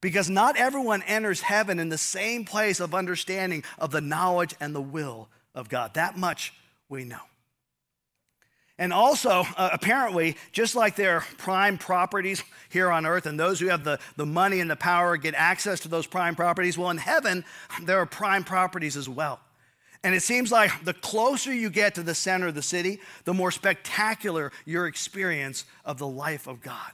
Because 0.00 0.30
not 0.30 0.56
everyone 0.56 1.02
enters 1.02 1.42
heaven 1.42 1.78
in 1.78 1.90
the 1.90 1.98
same 1.98 2.46
place 2.46 2.80
of 2.80 2.94
understanding 2.94 3.62
of 3.78 3.90
the 3.90 4.00
knowledge 4.00 4.54
and 4.58 4.74
the 4.74 4.80
will 4.80 5.28
of 5.54 5.68
God. 5.68 5.94
That 5.94 6.16
much 6.16 6.54
we 6.88 7.04
know. 7.04 7.20
And 8.78 8.92
also, 8.92 9.44
uh, 9.56 9.70
apparently, 9.72 10.36
just 10.52 10.76
like 10.76 10.94
there 10.94 11.16
are 11.16 11.24
prime 11.36 11.78
properties 11.78 12.44
here 12.68 12.90
on 12.90 13.06
earth, 13.06 13.26
and 13.26 13.38
those 13.38 13.58
who 13.58 13.66
have 13.66 13.82
the, 13.82 13.98
the 14.16 14.26
money 14.26 14.60
and 14.60 14.70
the 14.70 14.76
power 14.76 15.16
get 15.16 15.34
access 15.34 15.80
to 15.80 15.88
those 15.88 16.06
prime 16.06 16.36
properties, 16.36 16.78
well, 16.78 16.90
in 16.90 16.96
heaven, 16.96 17.44
there 17.82 17.98
are 17.98 18.06
prime 18.06 18.44
properties 18.44 18.96
as 18.96 19.08
well. 19.08 19.40
And 20.04 20.14
it 20.14 20.22
seems 20.22 20.52
like 20.52 20.84
the 20.84 20.94
closer 20.94 21.52
you 21.52 21.70
get 21.70 21.96
to 21.96 22.04
the 22.04 22.14
center 22.14 22.46
of 22.46 22.54
the 22.54 22.62
city, 22.62 23.00
the 23.24 23.34
more 23.34 23.50
spectacular 23.50 24.52
your 24.64 24.86
experience 24.86 25.64
of 25.84 25.98
the 25.98 26.06
life 26.06 26.46
of 26.46 26.60
God. 26.60 26.92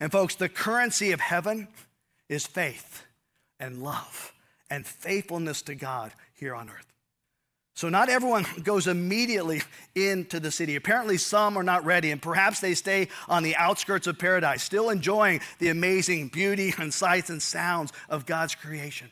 And, 0.00 0.12
folks, 0.12 0.34
the 0.34 0.50
currency 0.50 1.12
of 1.12 1.20
heaven 1.20 1.68
is 2.28 2.46
faith 2.46 3.04
and 3.58 3.82
love 3.82 4.34
and 4.68 4.86
faithfulness 4.86 5.62
to 5.62 5.74
God 5.74 6.12
here 6.34 6.54
on 6.54 6.68
earth. 6.68 6.93
So, 7.74 7.88
not 7.88 8.08
everyone 8.08 8.46
goes 8.62 8.86
immediately 8.86 9.62
into 9.94 10.40
the 10.40 10.50
city. 10.50 10.76
Apparently, 10.76 11.18
some 11.18 11.56
are 11.56 11.64
not 11.64 11.84
ready, 11.84 12.10
and 12.10 12.22
perhaps 12.22 12.60
they 12.60 12.74
stay 12.74 13.08
on 13.28 13.42
the 13.42 13.56
outskirts 13.56 14.06
of 14.06 14.18
paradise, 14.18 14.62
still 14.62 14.90
enjoying 14.90 15.40
the 15.58 15.68
amazing 15.68 16.28
beauty 16.28 16.72
and 16.78 16.94
sights 16.94 17.30
and 17.30 17.42
sounds 17.42 17.92
of 18.08 18.26
God's 18.26 18.54
creation. 18.54 19.10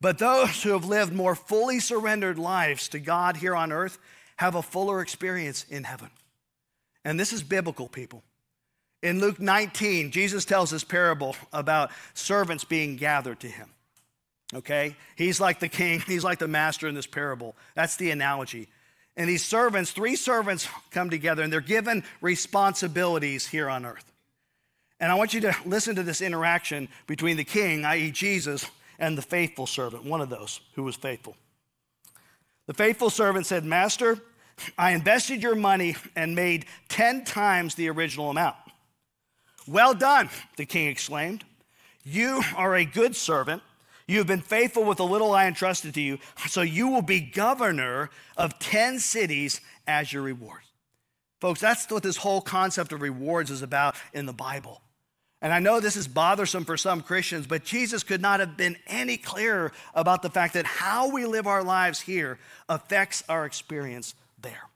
But 0.00 0.18
those 0.18 0.62
who 0.62 0.70
have 0.70 0.84
lived 0.84 1.12
more 1.12 1.34
fully 1.34 1.80
surrendered 1.80 2.38
lives 2.38 2.88
to 2.88 2.98
God 2.98 3.36
here 3.36 3.54
on 3.54 3.72
earth 3.72 3.98
have 4.36 4.54
a 4.54 4.62
fuller 4.62 5.00
experience 5.00 5.64
in 5.68 5.84
heaven. 5.84 6.10
And 7.04 7.18
this 7.18 7.32
is 7.32 7.42
biblical, 7.42 7.88
people. 7.88 8.22
In 9.02 9.20
Luke 9.20 9.38
19, 9.38 10.10
Jesus 10.10 10.44
tells 10.44 10.70
this 10.70 10.84
parable 10.84 11.36
about 11.52 11.90
servants 12.14 12.64
being 12.64 12.96
gathered 12.96 13.40
to 13.40 13.48
him. 13.48 13.70
Okay? 14.54 14.96
He's 15.16 15.40
like 15.40 15.60
the 15.60 15.68
king, 15.68 16.00
he's 16.06 16.24
like 16.24 16.38
the 16.38 16.48
master 16.48 16.88
in 16.88 16.94
this 16.94 17.06
parable. 17.06 17.54
That's 17.74 17.96
the 17.96 18.10
analogy. 18.10 18.68
And 19.16 19.28
these 19.28 19.44
servants, 19.44 19.92
three 19.92 20.14
servants 20.14 20.68
come 20.90 21.08
together 21.08 21.42
and 21.42 21.52
they're 21.52 21.60
given 21.60 22.04
responsibilities 22.20 23.46
here 23.46 23.68
on 23.68 23.86
earth. 23.86 24.12
And 25.00 25.10
I 25.10 25.14
want 25.14 25.34
you 25.34 25.40
to 25.42 25.54
listen 25.64 25.96
to 25.96 26.02
this 26.02 26.20
interaction 26.20 26.88
between 27.06 27.36
the 27.36 27.44
king, 27.44 27.84
i.e., 27.84 28.10
Jesus, 28.10 28.66
and 28.98 29.16
the 29.16 29.22
faithful 29.22 29.66
servant, 29.66 30.04
one 30.04 30.20
of 30.20 30.30
those 30.30 30.60
who 30.74 30.82
was 30.82 30.96
faithful. 30.96 31.36
The 32.66 32.74
faithful 32.74 33.10
servant 33.10 33.46
said, 33.46 33.64
Master, 33.64 34.18
I 34.78 34.92
invested 34.92 35.42
your 35.42 35.54
money 35.54 35.96
and 36.14 36.34
made 36.34 36.66
10 36.88 37.24
times 37.24 37.74
the 37.74 37.88
original 37.90 38.30
amount. 38.30 38.56
Well 39.66 39.94
done, 39.94 40.30
the 40.56 40.66
king 40.66 40.88
exclaimed. 40.88 41.44
You 42.04 42.42
are 42.56 42.74
a 42.74 42.84
good 42.84 43.16
servant. 43.16 43.62
You 44.08 44.18
have 44.18 44.26
been 44.26 44.40
faithful 44.40 44.84
with 44.84 44.98
the 44.98 45.04
little 45.04 45.32
I 45.32 45.46
entrusted 45.46 45.94
to 45.94 46.00
you, 46.00 46.18
so 46.48 46.62
you 46.62 46.88
will 46.88 47.02
be 47.02 47.20
governor 47.20 48.10
of 48.36 48.58
10 48.58 49.00
cities 49.00 49.60
as 49.86 50.12
your 50.12 50.22
reward. 50.22 50.60
Folks, 51.40 51.60
that's 51.60 51.90
what 51.90 52.02
this 52.02 52.16
whole 52.16 52.40
concept 52.40 52.92
of 52.92 53.02
rewards 53.02 53.50
is 53.50 53.62
about 53.62 53.96
in 54.12 54.26
the 54.26 54.32
Bible. 54.32 54.80
And 55.42 55.52
I 55.52 55.58
know 55.58 55.80
this 55.80 55.96
is 55.96 56.08
bothersome 56.08 56.64
for 56.64 56.76
some 56.76 57.02
Christians, 57.02 57.46
but 57.46 57.64
Jesus 57.64 58.02
could 58.02 58.22
not 58.22 58.40
have 58.40 58.56
been 58.56 58.76
any 58.86 59.16
clearer 59.16 59.72
about 59.94 60.22
the 60.22 60.30
fact 60.30 60.54
that 60.54 60.64
how 60.64 61.10
we 61.10 61.26
live 61.26 61.46
our 61.46 61.62
lives 61.62 62.00
here 62.00 62.38
affects 62.68 63.22
our 63.28 63.44
experience 63.44 64.14
there. 64.40 64.70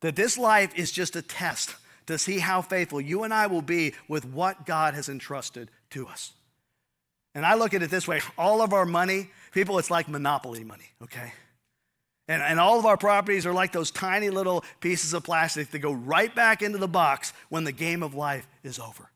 That 0.00 0.16
this 0.16 0.36
life 0.36 0.72
is 0.74 0.90
just 0.90 1.16
a 1.16 1.22
test 1.22 1.76
to 2.06 2.18
see 2.18 2.38
how 2.38 2.60
faithful 2.60 3.00
you 3.00 3.22
and 3.22 3.32
I 3.32 3.46
will 3.46 3.62
be 3.62 3.94
with 4.08 4.24
what 4.24 4.66
God 4.66 4.94
has 4.94 5.08
entrusted 5.08 5.70
to 5.90 6.08
us. 6.08 6.32
And 7.34 7.44
I 7.44 7.54
look 7.54 7.74
at 7.74 7.82
it 7.82 7.90
this 7.90 8.06
way 8.06 8.20
all 8.38 8.62
of 8.62 8.72
our 8.72 8.86
money, 8.86 9.30
people, 9.52 9.78
it's 9.78 9.90
like 9.90 10.08
monopoly 10.08 10.64
money, 10.64 10.90
okay? 11.02 11.32
And, 12.28 12.42
and 12.42 12.58
all 12.58 12.78
of 12.78 12.86
our 12.86 12.96
properties 12.96 13.44
are 13.44 13.52
like 13.52 13.72
those 13.72 13.90
tiny 13.90 14.30
little 14.30 14.64
pieces 14.80 15.12
of 15.12 15.24
plastic 15.24 15.70
that 15.70 15.80
go 15.80 15.92
right 15.92 16.34
back 16.34 16.62
into 16.62 16.78
the 16.78 16.88
box 16.88 17.32
when 17.50 17.64
the 17.64 17.72
game 17.72 18.02
of 18.02 18.14
life 18.14 18.46
is 18.62 18.78
over. 18.78 19.10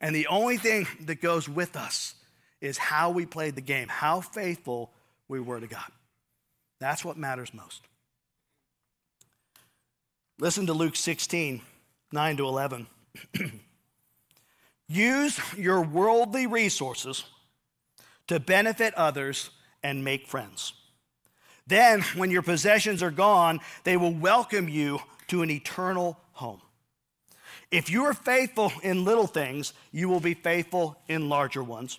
And 0.00 0.14
the 0.14 0.28
only 0.28 0.56
thing 0.56 0.86
that 1.02 1.20
goes 1.20 1.48
with 1.48 1.76
us 1.76 2.14
is 2.60 2.78
how 2.78 3.10
we 3.10 3.26
played 3.26 3.54
the 3.54 3.60
game, 3.60 3.88
how 3.88 4.20
faithful 4.20 4.90
we 5.28 5.40
were 5.40 5.60
to 5.60 5.66
God. 5.66 5.90
That's 6.80 7.04
what 7.04 7.16
matters 7.16 7.52
most. 7.52 7.82
Listen 10.38 10.66
to 10.66 10.72
Luke 10.72 10.96
16, 10.96 11.60
9 12.12 12.36
to 12.36 12.46
11. 12.46 12.86
Use 14.88 15.40
your 15.56 15.82
worldly 15.82 16.46
resources 16.46 17.24
to 18.28 18.40
benefit 18.40 18.94
others 18.94 19.50
and 19.82 20.04
make 20.04 20.26
friends. 20.26 20.72
Then, 21.66 22.02
when 22.16 22.30
your 22.30 22.42
possessions 22.42 23.02
are 23.02 23.10
gone, 23.10 23.60
they 23.84 23.96
will 23.96 24.14
welcome 24.14 24.68
you 24.68 25.00
to 25.28 25.42
an 25.42 25.50
eternal 25.50 26.18
home. 26.32 26.62
If 27.70 27.90
you 27.90 28.04
are 28.04 28.14
faithful 28.14 28.72
in 28.82 29.04
little 29.04 29.26
things, 29.26 29.74
you 29.92 30.08
will 30.08 30.20
be 30.20 30.32
faithful 30.32 30.96
in 31.08 31.28
larger 31.28 31.62
ones. 31.62 31.98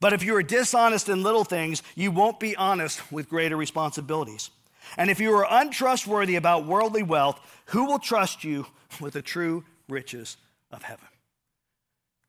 But 0.00 0.12
if 0.12 0.22
you 0.22 0.36
are 0.36 0.42
dishonest 0.44 1.08
in 1.08 1.24
little 1.24 1.42
things, 1.42 1.82
you 1.96 2.12
won't 2.12 2.38
be 2.38 2.54
honest 2.54 3.10
with 3.10 3.28
greater 3.28 3.56
responsibilities. 3.56 4.50
And 4.96 5.10
if 5.10 5.18
you 5.18 5.34
are 5.34 5.46
untrustworthy 5.50 6.36
about 6.36 6.66
worldly 6.66 7.02
wealth, 7.02 7.40
who 7.66 7.86
will 7.86 7.98
trust 7.98 8.44
you 8.44 8.66
with 9.00 9.14
the 9.14 9.22
true 9.22 9.64
riches 9.88 10.36
of 10.70 10.82
heaven? 10.82 11.08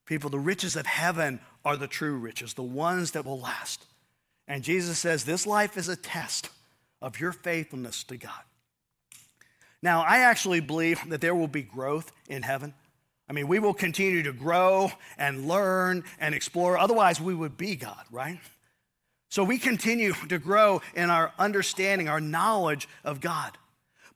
People, 0.06 0.32
the 0.32 0.40
riches 0.40 0.76
of 0.76 0.88
heaven 0.88 1.40
are 1.66 1.78
the 1.78 1.88
true 1.88 2.18
riches, 2.18 2.54
the 2.54 2.64
ones 2.64 3.12
that 3.12 3.26
will 3.26 3.40
last. 3.40 3.86
And 4.48 4.64
Jesus 4.64 5.00
says 5.00 5.24
this 5.24 5.46
life 5.46 5.78
is 5.78 5.90
a 5.90 5.96
test 5.96 6.50
of 7.02 7.20
your 7.20 7.32
faithfulness 7.32 8.04
to 8.06 8.18
God. 8.18 8.42
Now, 9.82 10.02
I 10.02 10.20
actually 10.20 10.60
believe 10.60 11.00
that 11.10 11.22
there 11.22 11.36
will 11.36 11.48
be 11.48 11.62
growth 11.62 12.12
in 12.28 12.44
heaven. 12.44 12.74
I 13.30 13.34
mean, 13.34 13.48
we 13.48 13.60
will 13.60 13.74
continue 13.74 14.24
to 14.24 14.34
grow 14.34 14.92
and 15.18 15.48
learn 15.48 16.04
and 16.20 16.36
explore. 16.36 16.78
Otherwise, 16.78 17.22
we 17.22 17.36
would 17.36 17.58
be 17.58 17.76
God, 17.76 18.04
right? 18.12 18.40
So 19.30 19.44
we 19.44 19.60
continue 19.60 20.14
to 20.28 20.40
grow 20.40 20.82
in 20.96 21.10
our 21.10 21.32
understanding, 21.38 22.10
our 22.10 22.20
knowledge 22.20 22.90
of 23.04 23.22
God. 23.22 23.58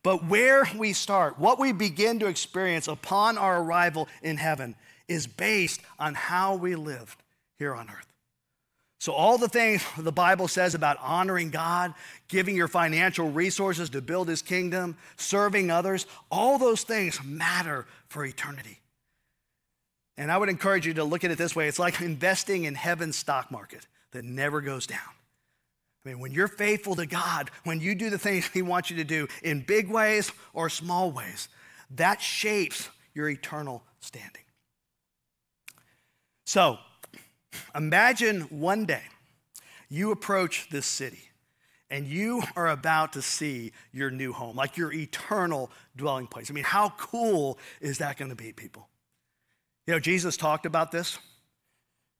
But 0.02 0.26
where 0.26 0.68
we 0.76 0.92
start, 0.92 1.40
what 1.40 1.60
we 1.60 1.72
begin 1.72 2.20
to 2.20 2.26
experience 2.26 2.88
upon 2.88 3.38
our 3.38 3.62
arrival 3.62 4.10
in 4.22 4.38
heaven, 4.38 4.76
is 5.08 5.28
based 5.28 5.80
on 6.00 6.16
how 6.16 6.56
we 6.56 6.76
lived 6.76 7.23
here 7.64 7.74
on 7.74 7.90
earth. 7.90 8.08
So, 9.00 9.14
all 9.14 9.38
the 9.38 9.48
things 9.48 9.84
the 9.98 10.12
Bible 10.12 10.50
says 10.50 10.76
about 10.76 10.98
honoring 11.02 11.50
God, 11.50 11.94
giving 12.28 12.58
your 12.58 12.68
financial 12.68 13.32
resources 13.32 13.90
to 13.92 14.02
build 14.02 14.28
his 14.28 14.42
kingdom, 14.42 14.98
serving 15.16 15.72
others, 15.72 16.06
all 16.30 16.58
those 16.58 16.84
things 16.84 17.24
matter 17.24 17.86
for 18.10 18.26
eternity. 18.26 18.82
And 20.18 20.30
I 20.30 20.38
would 20.38 20.50
encourage 20.50 20.86
you 20.86 20.94
to 20.96 21.06
look 21.06 21.24
at 21.24 21.32
it 21.32 21.38
this 21.38 21.56
way 21.56 21.70
it's 21.70 21.80
like 21.80 22.02
investing 22.12 22.66
in 22.66 22.76
heaven's 22.76 23.16
stock 23.16 23.50
market 23.50 23.88
that 24.12 24.26
never 24.26 24.60
goes 24.60 24.86
down. 24.86 25.00
I 26.06 26.10
mean, 26.10 26.20
when 26.20 26.34
you're 26.34 26.50
faithful 26.50 26.96
to 26.96 27.06
God, 27.06 27.50
when 27.64 27.80
you 27.80 27.96
do 27.96 28.10
the 28.10 28.18
things 28.18 28.46
He 28.54 28.62
wants 28.62 28.90
you 28.90 28.98
to 28.98 29.06
do 29.06 29.30
in 29.42 29.62
big 29.62 29.90
ways 29.90 30.34
or 30.54 30.70
small 30.70 31.12
ways, 31.12 31.48
that 31.92 32.22
shapes 32.22 32.90
your 33.14 33.30
eternal 33.30 33.84
standing. 34.02 34.44
So, 36.46 36.78
imagine 37.76 38.42
one 38.44 38.86
day 38.86 39.04
you 39.90 40.12
approach 40.12 40.70
this 40.70 40.86
city 40.86 41.30
and 41.90 42.08
you 42.08 42.42
are 42.56 42.70
about 42.70 43.14
to 43.14 43.22
see 43.22 43.72
your 43.92 44.10
new 44.10 44.34
home, 44.34 44.56
like 44.56 44.78
your 44.78 44.92
eternal 44.92 45.70
dwelling 45.96 46.26
place. 46.26 46.50
I 46.50 46.54
mean, 46.54 46.64
how 46.64 46.90
cool 46.98 47.60
is 47.82 48.00
that 48.00 48.18
going 48.18 48.30
to 48.30 48.36
be, 48.36 48.52
people? 48.52 48.88
You 49.86 49.94
know, 49.94 50.00
Jesus 50.00 50.36
talked 50.36 50.66
about 50.66 50.92
this. 50.92 51.20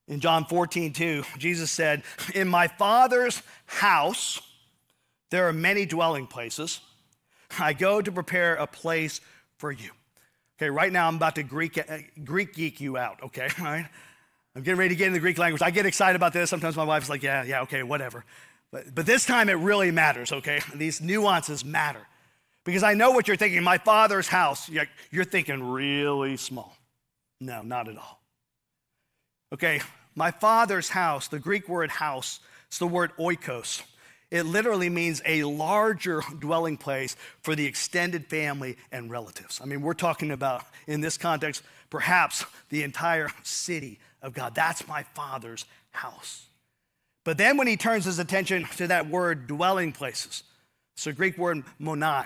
In 0.08 0.20
John 0.20 0.46
14, 0.46 0.94
2, 0.94 1.24
Jesus 1.38 1.72
said, 1.72 2.04
In 2.36 2.48
my 2.48 2.68
Father's 2.68 3.42
house, 3.66 4.42
there 5.32 5.48
are 5.48 5.54
many 5.54 5.86
dwelling 5.86 6.28
places. 6.28 6.82
I 7.58 7.74
go 7.74 8.02
to 8.02 8.12
prepare 8.12 8.56
a 8.56 8.68
place 8.68 9.22
for 9.58 9.72
you. 9.72 9.90
Okay, 10.60 10.70
right 10.70 10.92
now 10.92 11.08
I'm 11.08 11.16
about 11.16 11.36
to 11.36 11.44
Greek, 11.44 11.78
uh, 11.78 11.98
Greek 12.24 12.54
geek 12.54 12.80
you 12.80 12.98
out, 12.98 13.24
okay? 13.24 13.48
All 13.60 13.66
right? 13.66 13.88
I'm 14.56 14.62
getting 14.62 14.78
ready 14.78 14.94
to 14.94 14.96
get 14.96 15.08
in 15.08 15.14
the 15.14 15.20
Greek 15.20 15.38
language. 15.38 15.62
I 15.62 15.72
get 15.72 15.86
excited 15.86 16.16
about 16.16 16.34
this. 16.34 16.50
Sometimes 16.50 16.76
my 16.76 16.84
wife's 16.84 17.10
like, 17.10 17.24
yeah, 17.24 17.44
yeah, 17.44 17.62
okay, 17.62 17.82
whatever. 17.84 18.24
But, 18.72 18.94
but 18.94 19.06
this 19.06 19.26
time 19.26 19.50
it 19.50 19.54
really 19.54 19.92
matters, 19.92 20.32
okay? 20.32 20.62
These 20.76 21.02
nuances 21.02 21.66
matter. 21.66 22.06
Because 22.64 22.84
I 22.84 22.94
know 22.94 23.12
what 23.12 23.28
you're 23.28 23.38
thinking. 23.38 23.64
My 23.64 23.78
father's 23.78 24.28
house, 24.28 24.70
you're 25.12 25.26
thinking 25.26 25.72
really 25.72 26.38
small. 26.38 26.76
No, 27.42 27.62
not 27.62 27.90
at 27.90 27.98
all. 27.98 28.22
Okay, 29.54 29.82
my 30.16 30.32
father's 30.32 30.90
house, 30.90 31.28
the 31.28 31.40
Greek 31.40 31.68
word 31.68 31.90
house, 31.90 32.40
it's 32.68 32.80
the 32.80 32.88
word 32.88 33.12
oikos. 33.20 33.84
It 34.32 34.44
literally 34.48 34.90
means 34.90 35.22
a 35.26 35.44
larger 35.44 36.24
dwelling 36.40 36.78
place 36.78 37.16
for 37.42 37.56
the 37.56 37.66
extended 37.66 38.28
family 38.28 38.78
and 38.92 39.12
relatives. 39.12 39.62
I 39.62 39.66
mean, 39.66 39.82
we're 39.82 39.94
talking 39.94 40.32
about, 40.32 40.64
in 40.88 41.02
this 41.02 41.18
context, 41.18 41.62
perhaps 41.92 42.46
the 42.70 42.82
entire 42.82 43.30
city 43.44 44.00
of 44.24 44.34
God. 44.34 44.56
That's 44.56 44.88
my 44.88 45.04
father's 45.04 45.66
house. 45.92 46.48
But 47.24 47.38
then 47.38 47.58
when 47.58 47.68
he 47.68 47.78
turns 47.78 48.06
his 48.06 48.20
attention 48.20 48.66
to 48.78 48.88
that 48.88 49.10
word 49.10 49.48
dwelling 49.48 49.92
places, 49.92 50.44
a 51.06 51.12
Greek 51.12 51.38
word 51.38 51.64
monai, 51.80 52.26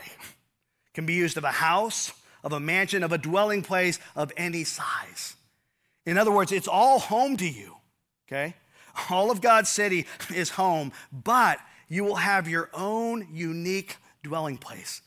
can 0.93 1.05
be 1.05 1.13
used 1.13 1.37
of 1.37 1.43
a 1.43 1.51
house, 1.51 2.13
of 2.43 2.53
a 2.53 2.59
mansion, 2.59 3.03
of 3.03 3.11
a 3.11 3.17
dwelling 3.17 3.61
place 3.61 3.99
of 4.15 4.31
any 4.37 4.63
size. 4.63 5.35
In 6.05 6.17
other 6.17 6.31
words, 6.31 6.51
it's 6.51 6.67
all 6.67 6.99
home 6.99 7.37
to 7.37 7.47
you, 7.47 7.75
okay? 8.27 8.55
All 9.09 9.29
of 9.29 9.41
God's 9.41 9.69
city 9.69 10.05
is 10.33 10.51
home, 10.51 10.91
but 11.11 11.59
you 11.87 12.03
will 12.03 12.15
have 12.15 12.47
your 12.47 12.69
own 12.73 13.27
unique 13.31 13.97
dwelling 14.23 14.57
place 14.57 15.01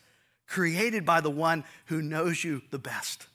created 0.47 1.07
by 1.07 1.21
the 1.21 1.31
one 1.31 1.65
who 1.87 2.03
knows 2.03 2.43
you 2.43 2.61
the 2.71 2.79
best. 2.79 3.27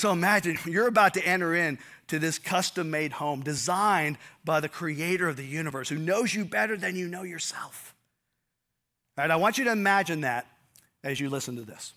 So 0.00 0.12
imagine 0.12 0.58
you're 0.66 0.88
about 0.88 1.14
to 1.14 1.26
enter 1.26 1.54
in 1.54 1.78
to 2.08 2.18
this 2.18 2.38
custom 2.38 2.90
made 2.90 3.12
home 3.12 3.42
designed 3.42 4.18
by 4.44 4.60
the 4.60 4.68
creator 4.68 5.28
of 5.28 5.36
the 5.36 5.44
universe 5.44 5.88
who 5.88 5.96
knows 5.96 6.34
you 6.34 6.44
better 6.44 6.76
than 6.76 6.96
you 6.96 7.08
know 7.08 7.22
yourself. 7.22 7.94
All 9.18 9.24
right, 9.24 9.30
I 9.30 9.36
want 9.36 9.58
you 9.58 9.64
to 9.64 9.72
imagine 9.72 10.20
that 10.20 10.46
as 11.02 11.20
you 11.20 11.30
listen 11.30 11.56
to 11.56 11.62
this. 11.62 11.94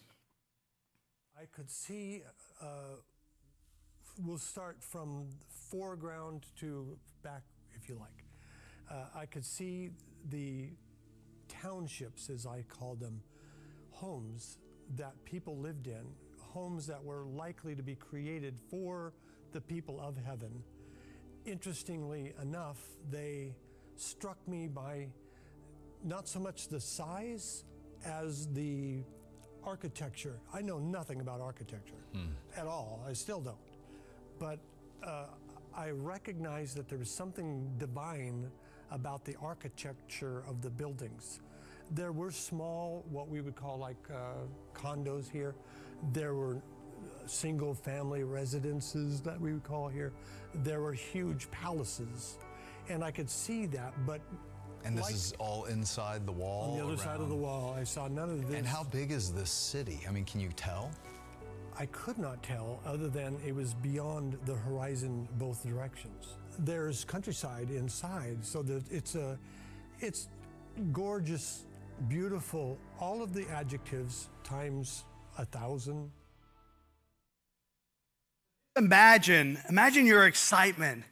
I 1.37 1.45
could 1.55 1.69
see, 1.69 2.23
uh, 2.61 2.65
we'll 4.25 4.37
start 4.37 4.77
from 4.79 5.27
foreground 5.47 6.45
to 6.59 6.97
back, 7.23 7.43
if 7.75 7.89
you 7.89 7.95
like. 7.99 8.23
Uh, 8.89 9.19
I 9.19 9.25
could 9.25 9.45
see 9.45 9.89
the 10.29 10.69
townships, 11.47 12.29
as 12.29 12.45
I 12.45 12.63
called 12.67 12.99
them, 12.99 13.21
homes 13.91 14.57
that 14.95 15.13
people 15.25 15.57
lived 15.57 15.87
in, 15.87 16.05
homes 16.49 16.87
that 16.87 17.03
were 17.03 17.25
likely 17.25 17.75
to 17.75 17.83
be 17.83 17.95
created 17.95 18.55
for 18.69 19.13
the 19.51 19.61
people 19.61 19.99
of 19.99 20.15
heaven. 20.17 20.63
Interestingly 21.45 22.33
enough, 22.41 22.79
they 23.09 23.55
struck 23.95 24.37
me 24.47 24.67
by 24.67 25.07
not 26.03 26.27
so 26.27 26.39
much 26.39 26.67
the 26.67 26.79
size 26.79 27.63
as 28.05 28.47
the 28.53 29.03
architecture. 29.63 30.39
I 30.53 30.61
know 30.61 30.79
nothing 30.79 31.21
about 31.21 31.41
architecture 31.41 32.01
hmm. 32.13 32.27
at 32.55 32.65
all. 32.65 33.03
I 33.07 33.13
still 33.13 33.41
don't. 33.41 33.57
But 34.39 34.59
uh, 35.03 35.25
I 35.75 35.89
recognize 35.91 36.73
that 36.75 36.87
there 36.87 36.97
was 36.97 37.09
something 37.09 37.69
divine 37.77 38.49
about 38.91 39.25
the 39.25 39.35
architecture 39.41 40.43
of 40.47 40.61
the 40.61 40.69
buildings. 40.69 41.41
There 41.91 42.11
were 42.11 42.31
small, 42.31 43.05
what 43.09 43.27
we 43.27 43.41
would 43.41 43.55
call 43.55 43.77
like 43.77 43.97
uh, 44.13 44.45
condos 44.73 45.29
here. 45.29 45.55
There 46.13 46.33
were 46.33 46.61
single 47.25 47.73
family 47.73 48.23
residences 48.23 49.21
that 49.21 49.39
we 49.39 49.53
would 49.53 49.63
call 49.63 49.87
here. 49.87 50.11
There 50.55 50.81
were 50.81 50.93
huge 50.93 51.49
palaces. 51.51 52.37
And 52.89 53.03
I 53.03 53.11
could 53.11 53.29
see 53.29 53.65
that, 53.67 53.93
but 54.05 54.21
and 54.83 54.97
this 54.97 55.05
like, 55.05 55.13
is 55.13 55.33
all 55.39 55.65
inside 55.65 56.25
the 56.25 56.31
wall? 56.31 56.71
On 56.71 56.77
the 56.77 56.83
other 56.83 56.93
around. 56.93 56.99
side 56.99 57.19
of 57.19 57.29
the 57.29 57.35
wall. 57.35 57.75
I 57.77 57.83
saw 57.83 58.07
none 58.07 58.29
of 58.29 58.47
this. 58.47 58.57
And 58.57 58.67
how 58.67 58.83
big 58.83 59.11
is 59.11 59.31
this 59.31 59.51
city? 59.51 59.99
I 60.07 60.11
mean, 60.11 60.25
can 60.25 60.39
you 60.39 60.49
tell? 60.55 60.89
I 61.77 61.85
could 61.87 62.17
not 62.17 62.41
tell 62.43 62.79
other 62.85 63.07
than 63.07 63.37
it 63.45 63.53
was 63.55 63.73
beyond 63.75 64.37
the 64.45 64.55
horizon 64.55 65.27
both 65.37 65.65
directions. 65.65 66.37
There's 66.59 67.05
countryside 67.05 67.69
inside, 67.69 68.43
so 68.43 68.61
that 68.63 68.83
it's 68.91 69.15
a 69.15 69.37
it's 69.99 70.27
gorgeous, 70.91 71.65
beautiful, 72.07 72.77
all 72.99 73.21
of 73.21 73.33
the 73.33 73.47
adjectives 73.49 74.29
times 74.43 75.05
a 75.39 75.45
thousand, 75.45 76.11
Imagine, 78.79 79.57
imagine 79.67 80.05
your 80.05 80.25
excitement 80.25 81.03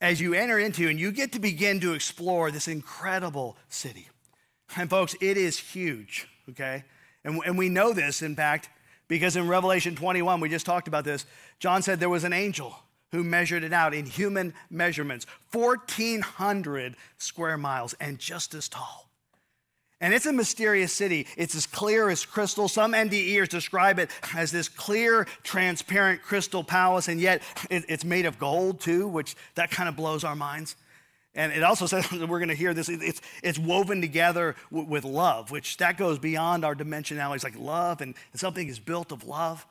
as 0.00 0.18
you 0.18 0.32
enter 0.32 0.58
into 0.58 0.88
and 0.88 0.98
you 0.98 1.12
get 1.12 1.32
to 1.32 1.38
begin 1.38 1.78
to 1.80 1.92
explore 1.92 2.50
this 2.50 2.68
incredible 2.68 3.56
city. 3.68 4.08
And 4.76 4.88
folks, 4.88 5.14
it 5.20 5.36
is 5.36 5.58
huge, 5.58 6.26
okay? 6.48 6.84
And, 7.22 7.40
and 7.44 7.58
we 7.58 7.68
know 7.68 7.92
this, 7.92 8.22
in 8.22 8.34
fact, 8.34 8.70
because 9.08 9.36
in 9.36 9.46
Revelation 9.46 9.94
21, 9.94 10.40
we 10.40 10.48
just 10.48 10.64
talked 10.64 10.88
about 10.88 11.04
this, 11.04 11.26
John 11.58 11.82
said 11.82 12.00
there 12.00 12.08
was 12.08 12.24
an 12.24 12.32
angel 12.32 12.74
who 13.10 13.22
measured 13.22 13.62
it 13.62 13.74
out 13.74 13.92
in 13.92 14.06
human 14.06 14.54
measurements 14.70 15.26
1,400 15.52 16.96
square 17.18 17.58
miles 17.58 17.92
and 18.00 18.18
just 18.18 18.54
as 18.54 18.70
tall. 18.70 19.11
And 20.02 20.12
it's 20.12 20.26
a 20.26 20.32
mysterious 20.32 20.92
city. 20.92 21.28
It's 21.36 21.54
as 21.54 21.64
clear 21.64 22.10
as 22.10 22.26
crystal. 22.26 22.66
Some 22.66 22.92
NDEers 22.92 23.48
describe 23.48 24.00
it 24.00 24.10
as 24.34 24.50
this 24.50 24.68
clear, 24.68 25.28
transparent 25.44 26.22
crystal 26.22 26.64
palace, 26.64 27.06
and 27.06 27.20
yet 27.20 27.40
it's 27.70 28.04
made 28.04 28.26
of 28.26 28.36
gold 28.36 28.80
too, 28.80 29.06
which 29.06 29.36
that 29.54 29.70
kind 29.70 29.88
of 29.88 29.94
blows 29.94 30.24
our 30.24 30.34
minds. 30.34 30.74
And 31.36 31.52
it 31.52 31.62
also 31.62 31.86
says 31.86 32.08
that 32.10 32.28
we're 32.28 32.40
going 32.40 32.48
to 32.48 32.56
hear 32.56 32.74
this. 32.74 32.88
It's, 32.88 33.20
it's 33.44 33.60
woven 33.60 34.00
together 34.00 34.56
w- 34.72 34.90
with 34.90 35.04
love, 35.04 35.52
which 35.52 35.76
that 35.76 35.96
goes 35.96 36.18
beyond 36.18 36.64
our 36.64 36.74
dimensionalities, 36.74 37.44
like 37.44 37.56
love, 37.56 38.00
and 38.00 38.16
something 38.34 38.66
is 38.66 38.80
built 38.80 39.12
of 39.12 39.24
love. 39.24 39.64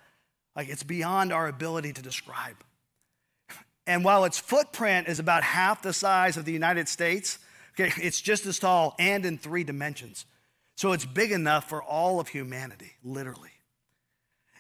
Like 0.56 0.70
it's 0.70 0.84
beyond 0.84 1.34
our 1.34 1.50
ability 1.50 1.92
to 1.92 2.02
describe. 2.02 2.56
And 3.86 4.06
while 4.06 4.24
its 4.24 4.40
footprint 4.40 5.10
is 5.10 5.20
about 5.20 5.44
half 5.44 5.82
the 5.82 5.92
size 5.92 6.38
of 6.38 6.46
the 6.46 6.54
United 6.54 6.88
States, 6.88 7.38
Okay, 7.74 7.92
it's 8.02 8.22
just 8.22 8.46
as 8.46 8.60
tall 8.60 8.96
and 9.00 9.26
in 9.26 9.38
three 9.38 9.64
dimensions. 9.64 10.26
So 10.76 10.92
it's 10.94 11.06
big 11.06 11.32
enough 11.32 11.70
for 11.70 11.82
all 11.82 12.20
of 12.20 12.28
humanity, 12.28 12.94
literally. 13.04 13.52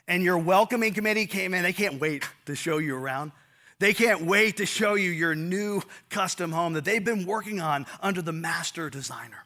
And 0.08 0.24
your 0.24 0.38
welcoming 0.38 0.94
committee 0.94 1.26
came 1.26 1.54
in, 1.54 1.64
they 1.64 1.74
can't 1.74 2.00
wait 2.00 2.24
to 2.46 2.56
show 2.56 2.78
you 2.78 2.96
around. 2.96 3.32
They 3.80 3.94
can't 3.94 4.22
wait 4.22 4.58
to 4.58 4.66
show 4.66 4.94
you 4.94 5.10
your 5.10 5.34
new 5.34 5.82
custom 6.10 6.52
home 6.52 6.74
that 6.74 6.86
they've 6.86 7.04
been 7.04 7.26
working 7.26 7.60
on 7.60 7.88
under 8.02 8.22
the 8.22 8.32
master 8.32 8.90
designer. 8.90 9.44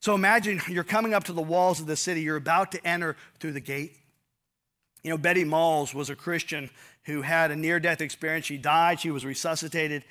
So 0.00 0.14
imagine 0.14 0.60
you're 0.68 0.84
coming 0.84 1.14
up 1.14 1.24
to 1.24 1.32
the 1.32 1.42
walls 1.42 1.80
of 1.80 1.86
the 1.86 1.96
city, 1.96 2.22
you're 2.22 2.36
about 2.36 2.72
to 2.72 2.86
enter 2.86 3.16
through 3.38 3.52
the 3.52 3.60
gate. 3.60 3.94
You 5.02 5.10
know, 5.10 5.18
Betty 5.18 5.44
Malz 5.44 5.94
was 5.94 6.10
a 6.10 6.16
Christian 6.16 6.70
who 7.04 7.22
had 7.22 7.50
a 7.50 7.56
near 7.56 7.78
death 7.78 8.00
experience. 8.00 8.46
She 8.46 8.58
died, 8.58 9.00
she 9.00 9.10
was 9.10 9.24
resuscitated, 9.24 10.04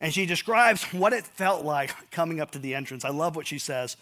and 0.00 0.12
she 0.12 0.26
describes 0.26 0.82
what 0.92 1.12
it 1.12 1.26
felt 1.26 1.64
like 1.64 2.10
coming 2.10 2.40
up 2.40 2.52
to 2.52 2.58
the 2.58 2.74
entrance. 2.74 3.04
I 3.04 3.10
love 3.10 3.36
what 3.36 3.46
she 3.46 3.58
says. 3.58 3.96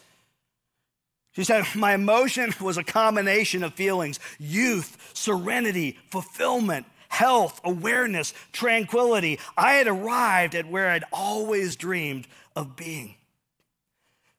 She 1.32 1.44
said, 1.44 1.64
My 1.74 1.94
emotion 1.94 2.54
was 2.60 2.76
a 2.76 2.84
combination 2.84 3.64
of 3.64 3.74
feelings 3.74 4.20
youth, 4.38 5.10
serenity, 5.14 5.98
fulfillment, 6.10 6.86
health, 7.08 7.60
awareness, 7.64 8.34
tranquility. 8.52 9.38
I 9.56 9.74
had 9.74 9.88
arrived 9.88 10.54
at 10.54 10.70
where 10.70 10.90
I'd 10.90 11.04
always 11.12 11.76
dreamed 11.76 12.26
of 12.54 12.76
being. 12.76 13.16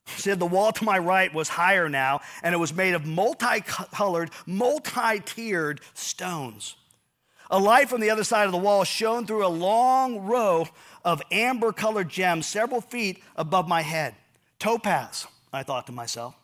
She 0.07 0.21
said, 0.21 0.39
The 0.39 0.45
wall 0.45 0.71
to 0.71 0.83
my 0.83 0.97
right 0.97 1.33
was 1.33 1.49
higher 1.49 1.89
now, 1.89 2.21
and 2.43 2.53
it 2.53 2.59
was 2.59 2.73
made 2.73 2.93
of 2.93 3.05
multicolored, 3.05 4.31
multi 4.45 5.19
tiered 5.19 5.81
stones. 5.93 6.75
A 7.51 7.59
light 7.59 7.89
from 7.89 8.01
the 8.01 8.09
other 8.09 8.23
side 8.23 8.45
of 8.45 8.51
the 8.51 8.57
wall 8.57 8.83
shone 8.83 9.27
through 9.27 9.45
a 9.45 9.49
long 9.49 10.25
row 10.25 10.67
of 11.05 11.21
amber 11.31 11.71
colored 11.71 12.09
gems 12.09 12.45
several 12.45 12.81
feet 12.81 13.23
above 13.37 13.69
my 13.69 13.81
head. 13.81 14.15
Topaz, 14.59 15.27
I 15.53 15.63
thought 15.63 15.85
to 15.85 15.93
myself. 15.93 16.35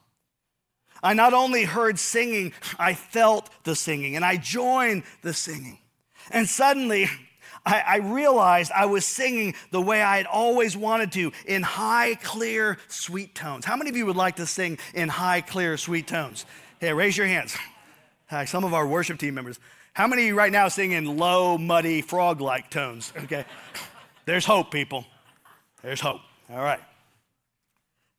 I 1.03 1.13
not 1.13 1.33
only 1.33 1.63
heard 1.63 1.97
singing, 1.97 2.53
I 2.77 2.93
felt 2.93 3.49
the 3.63 3.75
singing 3.75 4.15
and 4.15 4.23
I 4.23 4.37
joined 4.37 5.03
the 5.23 5.33
singing. 5.33 5.79
And 6.29 6.47
suddenly, 6.47 7.09
I, 7.65 7.83
I, 7.87 7.97
realized 7.97 8.71
I 8.71 8.85
was 8.85 9.05
singing 9.05 9.55
the 9.71 9.81
way 9.81 10.01
I 10.01 10.17
had 10.17 10.27
always 10.27 10.77
wanted 10.77 11.11
to 11.13 11.31
in 11.45 11.63
high, 11.63 12.15
clear, 12.15 12.77
sweet 12.87 13.33
tones. 13.33 13.65
How 13.65 13.75
many 13.75 13.89
of 13.89 13.97
you 13.97 14.05
would 14.05 14.15
like 14.15 14.35
to 14.35 14.45
sing 14.45 14.77
in 14.93 15.09
high, 15.09 15.41
clear, 15.41 15.77
sweet 15.77 16.07
tones? 16.07 16.45
Hey, 16.79 16.93
raise 16.93 17.17
your 17.17 17.27
hands. 17.27 17.55
Hi, 18.29 18.45
Some 18.45 18.63
of 18.63 18.73
our 18.73 18.87
worship 18.87 19.19
team 19.19 19.33
members. 19.33 19.59
How 19.93 20.07
many 20.07 20.31
right 20.31 20.51
now 20.51 20.69
sing 20.69 20.91
in 20.91 21.17
low, 21.17 21.57
muddy, 21.57 22.01
frog 22.01 22.39
like 22.39 22.69
tones? 22.69 23.11
Okay. 23.23 23.45
There's 24.25 24.45
hope, 24.45 24.71
people. 24.71 25.05
There's 25.81 25.99
hope. 25.99 26.21
All 26.49 26.61
right. 26.61 26.79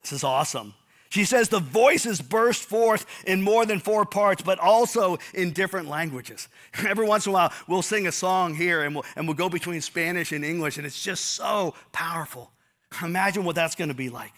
This 0.02 0.12
is 0.12 0.24
awesome. 0.24 0.74
She 1.10 1.24
says 1.24 1.50
the 1.50 1.60
voices 1.60 2.22
burst 2.22 2.62
forth 2.62 3.04
in 3.26 3.42
more 3.42 3.66
than 3.66 3.80
four 3.80 4.06
parts, 4.06 4.42
but 4.42 4.58
also 4.58 5.18
in 5.34 5.52
different 5.52 5.88
languages. 5.88 6.48
Every 6.88 7.06
once 7.06 7.26
in 7.26 7.30
a 7.30 7.34
while, 7.34 7.52
we'll 7.68 7.82
sing 7.82 8.06
a 8.06 8.12
song 8.12 8.54
here 8.54 8.82
and 8.82 8.94
we'll, 8.94 9.04
and 9.14 9.28
we'll 9.28 9.36
go 9.36 9.50
between 9.50 9.82
Spanish 9.82 10.32
and 10.32 10.42
English, 10.42 10.78
and 10.78 10.86
it's 10.86 11.02
just 11.02 11.26
so 11.32 11.74
powerful. 11.92 12.50
Imagine 13.02 13.44
what 13.44 13.54
that's 13.54 13.74
going 13.74 13.88
to 13.88 13.94
be 13.94 14.08
like. 14.08 14.32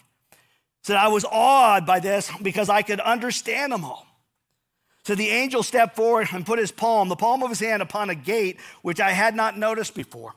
So 0.83 0.95
I 0.95 1.07
was 1.07 1.25
awed 1.25 1.85
by 1.85 1.99
this 1.99 2.29
because 2.41 2.69
I 2.69 2.81
could 2.81 2.99
understand 2.99 3.71
them 3.71 3.85
all. 3.85 4.05
So 5.05 5.15
the 5.15 5.29
angel 5.29 5.63
stepped 5.63 5.95
forward 5.95 6.27
and 6.33 6.45
put 6.45 6.59
his 6.59 6.71
palm, 6.71 7.09
the 7.09 7.15
palm 7.15 7.41
of 7.41 7.49
his 7.49 7.59
hand, 7.59 7.81
upon 7.81 8.09
a 8.09 8.15
gate 8.15 8.59
which 8.81 8.99
I 8.99 9.11
had 9.11 9.33
not 9.33 9.57
noticed 9.57 9.95
before. 9.95 10.33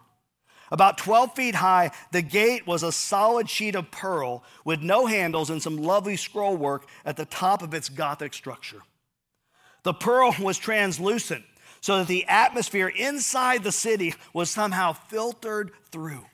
About 0.70 0.98
12 0.98 1.34
feet 1.34 1.54
high, 1.54 1.90
the 2.12 2.22
gate 2.22 2.66
was 2.66 2.82
a 2.82 2.92
solid 2.92 3.48
sheet 3.48 3.74
of 3.74 3.90
pearl 3.90 4.44
with 4.64 4.80
no 4.80 5.06
handles 5.06 5.50
and 5.50 5.62
some 5.62 5.76
lovely 5.76 6.16
scroll 6.16 6.56
work 6.56 6.86
at 7.04 7.16
the 7.16 7.24
top 7.24 7.62
of 7.62 7.74
its 7.74 7.88
Gothic 7.88 8.34
structure. 8.34 8.82
The 9.82 9.94
pearl 9.94 10.34
was 10.40 10.58
translucent 10.58 11.44
so 11.80 11.98
that 11.98 12.08
the 12.08 12.26
atmosphere 12.26 12.88
inside 12.88 13.62
the 13.62 13.72
city 13.72 14.14
was 14.32 14.50
somehow 14.50 14.92
filtered 14.92 15.70
through. 15.90 16.26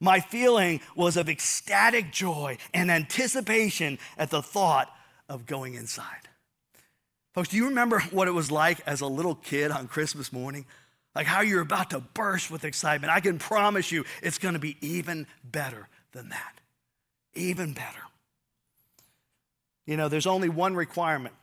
My 0.00 0.20
feeling 0.20 0.80
was 0.94 1.16
of 1.16 1.28
ecstatic 1.28 2.12
joy 2.12 2.58
and 2.74 2.90
anticipation 2.90 3.98
at 4.18 4.30
the 4.30 4.42
thought 4.42 4.94
of 5.28 5.46
going 5.46 5.74
inside. 5.74 6.28
Folks, 7.32 7.48
do 7.48 7.56
you 7.56 7.68
remember 7.68 8.00
what 8.10 8.28
it 8.28 8.32
was 8.32 8.50
like 8.50 8.80
as 8.86 9.00
a 9.00 9.06
little 9.06 9.34
kid 9.34 9.70
on 9.70 9.88
Christmas 9.88 10.32
morning? 10.32 10.66
Like 11.16 11.26
how 11.26 11.40
you're 11.40 11.62
about 11.62 11.90
to 11.90 12.00
burst 12.00 12.50
with 12.50 12.64
excitement. 12.64 13.10
I 13.10 13.20
can 13.20 13.38
promise 13.38 13.90
you 13.90 14.04
it's 14.22 14.36
going 14.36 14.52
to 14.52 14.60
be 14.60 14.76
even 14.86 15.26
better 15.42 15.88
than 16.12 16.28
that. 16.28 16.60
Even 17.34 17.72
better. 17.72 18.02
You 19.86 19.96
know, 19.96 20.08
there's 20.10 20.26
only 20.26 20.50
one 20.50 20.76
requirement 20.76 21.34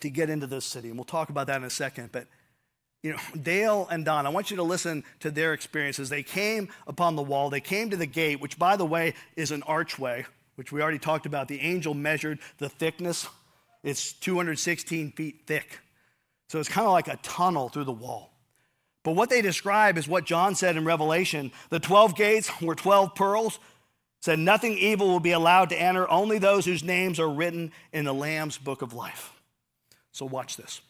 to 0.00 0.10
get 0.10 0.28
into 0.28 0.46
this 0.46 0.66
city, 0.66 0.88
and 0.88 0.98
we'll 0.98 1.06
talk 1.06 1.30
about 1.30 1.46
that 1.46 1.56
in 1.56 1.64
a 1.64 1.70
second. 1.70 2.10
But, 2.12 2.26
you 3.02 3.12
know, 3.12 3.18
Dale 3.42 3.88
and 3.90 4.04
Don, 4.04 4.26
I 4.26 4.28
want 4.28 4.50
you 4.50 4.58
to 4.58 4.62
listen 4.62 5.02
to 5.20 5.30
their 5.30 5.54
experiences. 5.54 6.10
They 6.10 6.22
came 6.22 6.68
upon 6.86 7.16
the 7.16 7.22
wall, 7.22 7.48
they 7.48 7.60
came 7.62 7.88
to 7.90 7.96
the 7.96 8.06
gate, 8.06 8.38
which, 8.38 8.58
by 8.58 8.76
the 8.76 8.86
way, 8.86 9.14
is 9.34 9.50
an 9.50 9.62
archway, 9.62 10.26
which 10.56 10.72
we 10.72 10.82
already 10.82 10.98
talked 10.98 11.24
about. 11.24 11.48
The 11.48 11.60
angel 11.60 11.94
measured 11.94 12.38
the 12.58 12.68
thickness, 12.68 13.26
it's 13.82 14.12
216 14.12 15.12
feet 15.12 15.40
thick. 15.46 15.78
So 16.50 16.58
it's 16.58 16.68
kind 16.68 16.86
of 16.86 16.92
like 16.92 17.08
a 17.08 17.16
tunnel 17.22 17.70
through 17.70 17.84
the 17.84 17.92
wall. 17.92 18.29
But 19.02 19.12
what 19.12 19.30
they 19.30 19.40
describe 19.40 19.96
is 19.96 20.06
what 20.06 20.24
John 20.24 20.54
said 20.54 20.76
in 20.76 20.84
Revelation. 20.84 21.52
The 21.70 21.80
12 21.80 22.14
gates 22.16 22.60
were 22.60 22.74
12 22.74 23.14
pearls, 23.14 23.58
said 24.20 24.38
nothing 24.38 24.76
evil 24.76 25.08
will 25.08 25.20
be 25.20 25.32
allowed 25.32 25.70
to 25.70 25.80
enter, 25.80 26.08
only 26.10 26.38
those 26.38 26.66
whose 26.66 26.84
names 26.84 27.18
are 27.18 27.30
written 27.30 27.72
in 27.92 28.04
the 28.04 28.12
Lamb's 28.12 28.58
book 28.58 28.82
of 28.82 28.92
life. 28.92 29.32
So 30.12 30.26
watch 30.26 30.56
this. 30.56 30.82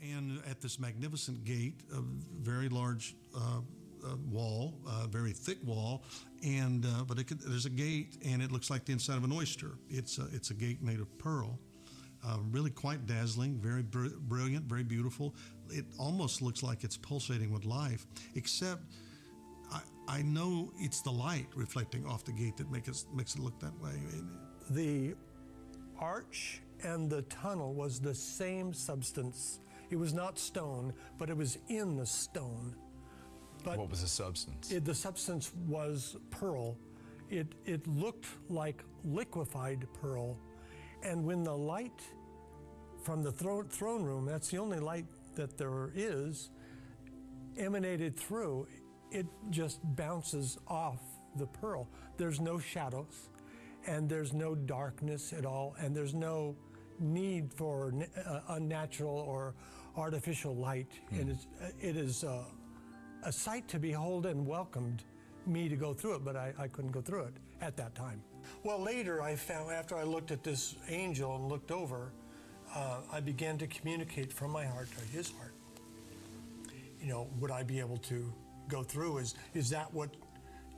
And 0.00 0.42
at 0.50 0.60
this 0.60 0.80
magnificent 0.80 1.44
gate, 1.44 1.82
a 1.94 2.00
very 2.40 2.68
large 2.68 3.14
uh, 3.36 3.60
uh, 4.04 4.16
wall, 4.28 4.74
a 5.04 5.06
very 5.06 5.32
thick 5.32 5.58
wall, 5.64 6.02
and 6.42 6.84
uh, 6.84 7.04
but 7.06 7.24
could, 7.24 7.40
there's 7.40 7.66
a 7.66 7.70
gate, 7.70 8.16
and 8.24 8.42
it 8.42 8.50
looks 8.50 8.68
like 8.68 8.84
the 8.84 8.92
inside 8.92 9.16
of 9.16 9.22
an 9.22 9.30
oyster. 9.30 9.78
It's 9.88 10.18
a, 10.18 10.26
it's 10.32 10.50
a 10.50 10.54
gate 10.54 10.82
made 10.82 10.98
of 10.98 11.16
pearl. 11.18 11.60
Uh, 12.24 12.38
really 12.52 12.70
quite 12.70 13.04
dazzling, 13.06 13.58
very 13.58 13.82
br- 13.82 14.16
brilliant, 14.28 14.64
very 14.66 14.84
beautiful. 14.84 15.34
It 15.70 15.84
almost 15.98 16.40
looks 16.40 16.62
like 16.62 16.84
it's 16.84 16.96
pulsating 16.96 17.52
with 17.52 17.64
life, 17.64 18.06
except 18.36 18.82
I, 19.72 19.80
I 20.06 20.22
know 20.22 20.72
it's 20.76 21.00
the 21.02 21.10
light 21.10 21.48
reflecting 21.56 22.06
off 22.06 22.24
the 22.24 22.32
gate 22.32 22.56
that 22.58 22.70
make 22.70 22.86
it, 22.86 23.04
makes 23.12 23.34
it 23.34 23.40
look 23.40 23.58
that 23.58 23.76
way. 23.80 23.94
The 24.70 25.14
arch 25.98 26.62
and 26.84 27.10
the 27.10 27.22
tunnel 27.22 27.74
was 27.74 27.98
the 27.98 28.14
same 28.14 28.72
substance. 28.72 29.58
It 29.90 29.96
was 29.96 30.12
not 30.12 30.38
stone, 30.38 30.92
but 31.18 31.28
it 31.28 31.36
was 31.36 31.58
in 31.68 31.96
the 31.96 32.06
stone. 32.06 32.76
But 33.64 33.78
what 33.78 33.90
was 33.90 34.02
the 34.02 34.08
substance? 34.08 34.70
It, 34.70 34.84
the 34.84 34.94
substance 34.94 35.52
was 35.66 36.16
pearl. 36.30 36.76
It, 37.30 37.54
it 37.64 37.86
looked 37.86 38.26
like 38.48 38.84
liquefied 39.04 39.86
pearl 40.00 40.38
and 41.02 41.24
when 41.24 41.42
the 41.42 41.56
light 41.56 42.02
from 43.02 43.22
the 43.22 43.32
thro- 43.32 43.64
throne 43.64 44.02
room, 44.04 44.24
that's 44.24 44.48
the 44.48 44.58
only 44.58 44.78
light 44.78 45.06
that 45.34 45.58
there 45.58 45.90
is, 45.94 46.50
emanated 47.56 48.16
through, 48.16 48.66
it 49.10 49.26
just 49.50 49.80
bounces 49.96 50.58
off 50.68 51.00
the 51.36 51.46
pearl. 51.46 51.88
There's 52.16 52.40
no 52.40 52.58
shadows, 52.58 53.28
and 53.86 54.08
there's 54.08 54.32
no 54.32 54.54
darkness 54.54 55.32
at 55.32 55.44
all, 55.44 55.74
and 55.78 55.94
there's 55.94 56.14
no 56.14 56.56
need 56.98 57.52
for 57.52 57.92
uh, 58.26 58.40
unnatural 58.50 59.16
or 59.16 59.54
artificial 59.96 60.54
light. 60.54 60.92
Hmm. 61.10 61.20
And 61.20 61.30
it's, 61.30 61.46
it 61.80 61.96
is 61.96 62.24
uh, 62.24 62.44
a 63.24 63.32
sight 63.32 63.68
to 63.68 63.78
behold 63.78 64.26
and 64.26 64.46
welcomed 64.46 65.04
me 65.46 65.68
to 65.68 65.76
go 65.76 65.92
through 65.92 66.16
it, 66.16 66.24
but 66.24 66.36
I, 66.36 66.54
I 66.58 66.68
couldn't 66.68 66.92
go 66.92 67.00
through 67.00 67.24
it 67.24 67.34
at 67.60 67.76
that 67.76 67.94
time. 67.94 68.22
Well, 68.62 68.80
later 68.80 69.22
I 69.22 69.36
found, 69.36 69.70
after 69.70 69.96
I 69.96 70.04
looked 70.04 70.30
at 70.30 70.42
this 70.42 70.76
angel 70.88 71.36
and 71.36 71.48
looked 71.48 71.70
over, 71.70 72.12
uh, 72.74 72.98
I 73.12 73.20
began 73.20 73.58
to 73.58 73.66
communicate 73.66 74.32
from 74.32 74.50
my 74.50 74.64
heart 74.64 74.88
to 74.98 75.04
his 75.16 75.30
heart. 75.32 75.54
You 77.00 77.08
know, 77.08 77.28
would 77.40 77.50
I 77.50 77.62
be 77.62 77.80
able 77.80 77.98
to 77.98 78.32
go 78.68 78.82
through? 78.82 79.18
Is, 79.18 79.34
is 79.54 79.68
that 79.70 79.92
what 79.92 80.10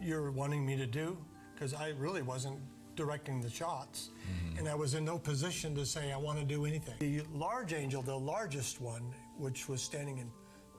you're 0.01 0.31
wanting 0.31 0.65
me 0.65 0.77
to 0.77 0.87
do? 0.87 1.17
Because 1.55 1.75
I 1.75 1.91
really 1.99 2.23
wasn't 2.23 2.59
directing 2.97 3.41
the 3.41 3.51
shots. 3.51 4.11
Mm-hmm. 4.11 4.59
And 4.59 4.69
I 4.69 4.75
was 4.75 4.95
in 4.95 5.05
no 5.05 5.19
position 5.19 5.75
to 5.75 5.85
say 5.85 6.13
I 6.13 6.17
want 6.17 6.39
to 6.39 6.45
do 6.45 6.65
anything. 6.65 6.95
The 6.99 7.23
large 7.33 7.73
angel, 7.73 8.03
the 8.03 8.19
largest 8.19 8.81
one, 8.81 9.03
which 9.37 9.69
was 9.69 9.83
standing 9.83 10.19
in, 10.19 10.31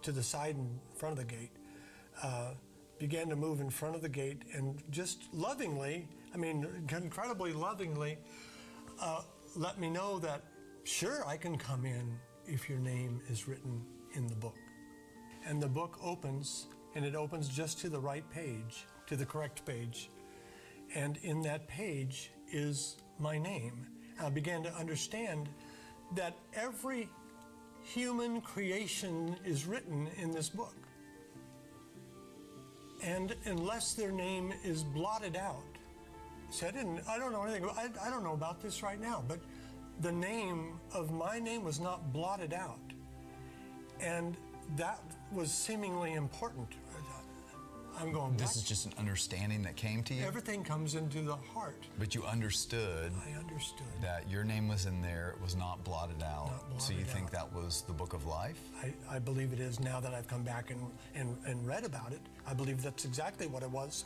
to 0.01 0.11
the 0.11 0.23
side 0.23 0.55
in 0.55 0.79
front 0.95 1.19
of 1.19 1.27
the 1.27 1.33
gate, 1.33 1.51
uh, 2.23 2.51
began 2.99 3.29
to 3.29 3.35
move 3.35 3.59
in 3.59 3.69
front 3.69 3.95
of 3.95 4.01
the 4.01 4.09
gate 4.09 4.43
and 4.53 4.81
just 4.89 5.33
lovingly, 5.33 6.07
I 6.35 6.37
mean, 6.37 6.67
incredibly 6.91 7.53
lovingly, 7.53 8.17
uh, 8.99 9.21
let 9.55 9.79
me 9.79 9.89
know 9.89 10.19
that, 10.19 10.43
sure, 10.83 11.25
I 11.25 11.37
can 11.37 11.57
come 11.57 11.85
in 11.85 12.19
if 12.45 12.67
your 12.67 12.79
name 12.79 13.21
is 13.29 13.47
written 13.47 13.81
in 14.15 14.27
the 14.27 14.35
book. 14.35 14.57
And 15.47 15.63
the 15.63 15.69
book 15.69 15.97
opens, 16.03 16.67
and 16.93 17.05
it 17.05 17.15
opens 17.15 17.47
just 17.47 17.79
to 17.79 17.89
the 17.89 17.99
right 18.01 18.29
page, 18.31 18.85
to 19.07 19.15
the 19.15 19.25
correct 19.25 19.65
page. 19.65 20.09
And 20.93 21.15
in 21.23 21.41
that 21.43 21.69
page 21.69 22.31
is 22.51 22.97
my 23.17 23.37
name. 23.37 23.87
I 24.21 24.29
began 24.29 24.61
to 24.63 24.73
understand 24.73 25.47
that 26.15 26.35
every 26.53 27.07
human 27.81 28.41
creation 28.41 29.37
is 29.45 29.65
written 29.65 30.09
in 30.17 30.31
this 30.31 30.49
book. 30.49 30.75
And 33.01 33.33
unless 33.45 33.93
their 33.93 34.11
name 34.11 34.53
is 34.65 34.83
blotted 34.83 35.37
out, 35.37 35.63
I 36.63 36.71
didn't, 36.71 37.01
I 37.07 37.17
don't 37.17 37.31
know 37.31 37.43
anything, 37.43 37.65
I, 37.75 37.89
I 38.05 38.09
don't 38.09 38.23
know 38.23 38.33
about 38.33 38.61
this 38.61 38.83
right 38.83 38.99
now, 38.99 39.23
but 39.27 39.39
the 40.01 40.11
name 40.11 40.79
of 40.93 41.11
my 41.11 41.39
name 41.39 41.63
was 41.63 41.79
not 41.79 42.11
blotted 42.11 42.53
out. 42.53 42.79
And 44.01 44.35
that 44.75 44.99
was 45.31 45.51
seemingly 45.51 46.13
important. 46.13 46.67
I'm 47.99 48.11
going. 48.11 48.35
This 48.37 48.55
is 48.55 48.63
just 48.63 48.85
an 48.85 48.93
understanding 48.97 49.63
that 49.63 49.75
came 49.75 50.03
to 50.03 50.13
you. 50.13 50.23
Everything 50.25 50.63
comes 50.63 50.95
into 50.95 51.21
the 51.21 51.35
heart. 51.35 51.81
But 51.97 52.13
you 52.13 52.23
understood. 52.23 53.11
I 53.25 53.39
understood 53.39 53.87
that 54.01 54.29
your 54.29 54.43
name 54.43 54.67
was 54.67 54.85
in 54.85 55.01
there. 55.01 55.33
It 55.35 55.41
was 55.41 55.55
not 55.55 55.83
blotted 55.83 56.21
out. 56.21 56.47
Not 56.51 56.69
blotted 56.69 56.81
so 56.81 56.93
you 56.93 57.01
out. 57.01 57.07
think 57.07 57.31
that 57.31 57.53
was 57.53 57.83
the 57.87 57.93
book 57.93 58.13
of 58.13 58.25
life? 58.25 58.59
I, 58.83 58.93
I 59.09 59.19
believe 59.19 59.53
it 59.53 59.59
is 59.59 59.79
now 59.79 59.99
that 59.99 60.13
I've 60.13 60.27
come 60.27 60.43
back 60.43 60.71
and, 60.71 60.81
and, 61.15 61.37
and 61.45 61.65
read 61.65 61.85
about 61.85 62.11
it. 62.11 62.21
I 62.45 62.53
believe 62.53 62.81
that's 62.81 63.05
exactly 63.05 63.47
what 63.47 63.63
it 63.63 63.69
was. 63.69 64.05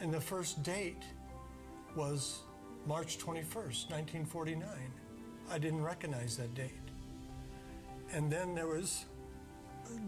And 0.00 0.12
the 0.14 0.20
first 0.20 0.62
date 0.62 1.02
was 1.96 2.40
March 2.86 3.18
21st, 3.18 3.90
1949. 3.90 4.68
I 5.50 5.58
didn't 5.58 5.82
recognize 5.82 6.36
that 6.36 6.54
date. 6.54 6.70
And 8.12 8.30
then 8.30 8.54
there 8.54 8.66
was 8.66 9.04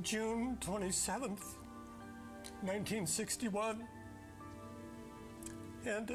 June 0.02 0.56
27th, 0.60 1.56
1961. 2.62 3.84
And 5.84 6.10
uh, 6.10 6.14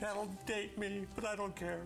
that'll 0.00 0.30
date 0.46 0.78
me, 0.78 1.06
but 1.14 1.24
I 1.24 1.36
don't 1.36 1.54
care. 1.54 1.82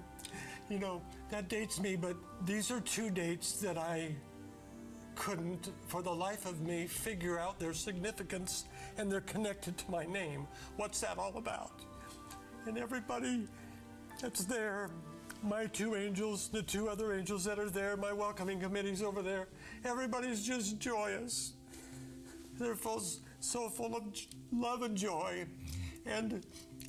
You 0.68 0.78
know, 0.78 1.02
that 1.30 1.48
dates 1.48 1.80
me, 1.80 1.96
but 1.96 2.16
these 2.44 2.70
are 2.70 2.80
two 2.80 3.10
dates 3.10 3.60
that 3.60 3.76
I 3.76 4.14
couldn't, 5.14 5.70
for 5.86 6.02
the 6.02 6.10
life 6.14 6.46
of 6.46 6.60
me, 6.62 6.86
figure 6.86 7.38
out 7.38 7.58
their 7.58 7.72
significance, 7.72 8.64
and 8.96 9.10
they're 9.10 9.20
connected 9.20 9.76
to 9.78 9.90
my 9.90 10.04
name. 10.04 10.46
What's 10.76 11.00
that 11.00 11.18
all 11.18 11.36
about? 11.36 11.72
And 12.66 12.78
everybody 12.78 13.48
that's 14.20 14.44
there, 14.44 14.90
my 15.42 15.66
two 15.66 15.96
angels, 15.96 16.48
the 16.48 16.62
two 16.62 16.88
other 16.88 17.12
angels 17.12 17.44
that 17.44 17.58
are 17.58 17.70
there, 17.70 17.96
my 17.96 18.12
welcoming 18.12 18.60
committees 18.60 19.02
over 19.02 19.20
there, 19.20 19.48
everybody's 19.84 20.44
just 20.46 20.78
joyous. 20.78 21.54
They're 22.58 22.76
full, 22.76 23.02
so 23.40 23.68
full 23.68 23.96
of 23.96 24.04
love 24.52 24.82
and 24.82 24.96
joy. 24.96 25.46
And 26.06 26.46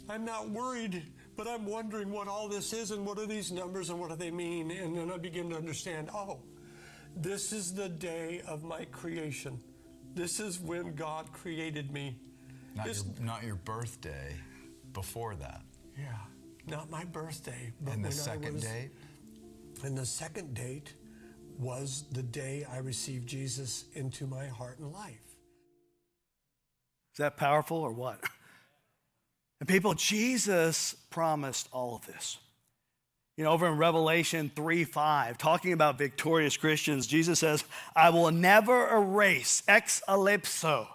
I'm 0.09 0.25
not 0.25 0.49
worried, 0.49 1.03
but 1.35 1.47
I'm 1.47 1.65
wondering 1.65 2.11
what 2.11 2.27
all 2.27 2.47
this 2.47 2.73
is 2.73 2.91
and 2.91 3.05
what 3.05 3.17
are 3.17 3.25
these 3.25 3.51
numbers 3.51 3.89
and 3.89 3.99
what 3.99 4.09
do 4.09 4.15
they 4.15 4.31
mean. 4.31 4.69
And 4.69 4.95
then 4.95 5.11
I 5.11 5.17
begin 5.17 5.49
to 5.49 5.55
understand 5.55 6.09
oh, 6.13 6.39
this 7.15 7.51
is 7.51 7.73
the 7.73 7.89
day 7.89 8.41
of 8.47 8.63
my 8.63 8.85
creation. 8.85 9.59
This 10.13 10.39
is 10.39 10.59
when 10.59 10.93
God 10.93 11.31
created 11.31 11.91
me. 11.91 12.15
Not, 12.75 12.85
your, 12.85 12.95
not 13.21 13.43
your 13.43 13.55
birthday, 13.55 14.35
before 14.93 15.35
that. 15.35 15.61
Yeah, 15.97 16.17
not 16.67 16.89
my 16.89 17.03
birthday. 17.05 17.73
But 17.81 17.95
And 17.95 18.03
the 18.05 18.09
when 18.09 18.17
I 18.17 18.21
second 18.21 18.53
was- 18.53 18.63
date? 18.63 18.91
And 19.83 19.97
the 19.97 20.05
second 20.05 20.53
date 20.53 20.93
was 21.57 22.05
the 22.11 22.23
day 22.23 22.65
I 22.71 22.77
received 22.77 23.27
Jesus 23.27 23.85
into 23.93 24.25
my 24.27 24.47
heart 24.47 24.79
and 24.79 24.91
life. 24.91 25.19
Is 27.13 27.17
that 27.17 27.37
powerful 27.37 27.77
or 27.77 27.91
what? 27.91 28.19
And 29.59 29.69
people, 29.69 29.93
Jesus 29.93 30.95
promised 31.09 31.69
all 31.71 31.95
of 31.95 32.05
this. 32.05 32.37
You 33.37 33.43
know, 33.43 33.51
over 33.51 33.67
in 33.67 33.77
Revelation 33.77 34.51
3 34.55 34.83
5, 34.83 35.37
talking 35.37 35.73
about 35.73 35.97
victorious 35.97 36.55
Christians, 36.57 37.07
Jesus 37.07 37.39
says, 37.39 37.63
I 37.95 38.09
will 38.09 38.29
never 38.31 38.87
erase, 38.95 39.63
ex 39.67 40.01
ellipso 40.07 40.87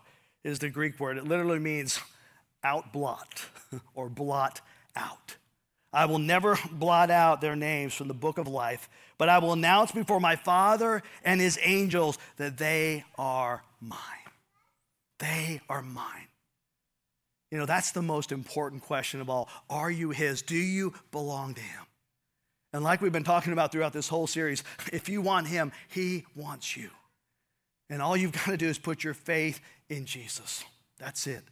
is 0.44 0.58
the 0.60 0.70
Greek 0.70 1.00
word. 1.00 1.18
It 1.18 1.24
literally 1.24 1.58
means 1.58 2.00
out 2.62 2.92
blot 2.92 3.44
or 3.94 4.08
blot 4.08 4.60
out. 4.96 5.36
I 5.92 6.04
will 6.04 6.18
never 6.18 6.58
blot 6.70 7.10
out 7.10 7.40
their 7.40 7.56
names 7.56 7.94
from 7.94 8.08
the 8.08 8.14
book 8.14 8.38
of 8.38 8.46
life, 8.46 8.88
but 9.16 9.28
I 9.28 9.38
will 9.38 9.52
announce 9.52 9.90
before 9.90 10.20
my 10.20 10.36
Father 10.36 11.02
and 11.24 11.40
his 11.40 11.58
angels 11.62 12.18
that 12.36 12.58
they 12.58 13.04
are 13.16 13.62
mine. 13.80 13.98
They 15.18 15.60
are 15.68 15.82
mine. 15.82 16.28
You 17.50 17.58
know, 17.58 17.66
that's 17.66 17.92
the 17.92 18.02
most 18.02 18.30
important 18.30 18.82
question 18.82 19.20
of 19.20 19.30
all. 19.30 19.48
Are 19.70 19.90
you 19.90 20.10
his? 20.10 20.42
Do 20.42 20.56
you 20.56 20.92
belong 21.10 21.54
to 21.54 21.62
him? 21.62 21.84
And 22.72 22.84
like 22.84 23.00
we've 23.00 23.12
been 23.12 23.24
talking 23.24 23.54
about 23.54 23.72
throughout 23.72 23.94
this 23.94 24.08
whole 24.08 24.26
series, 24.26 24.62
if 24.92 25.08
you 25.08 25.22
want 25.22 25.46
him, 25.46 25.72
he 25.88 26.26
wants 26.36 26.76
you. 26.76 26.90
And 27.88 28.02
all 28.02 28.16
you've 28.16 28.32
got 28.32 28.46
to 28.46 28.56
do 28.58 28.68
is 28.68 28.78
put 28.78 29.02
your 29.02 29.14
faith 29.14 29.60
in 29.88 30.04
Jesus. 30.04 30.62
That's 30.98 31.26
it. 31.26 31.42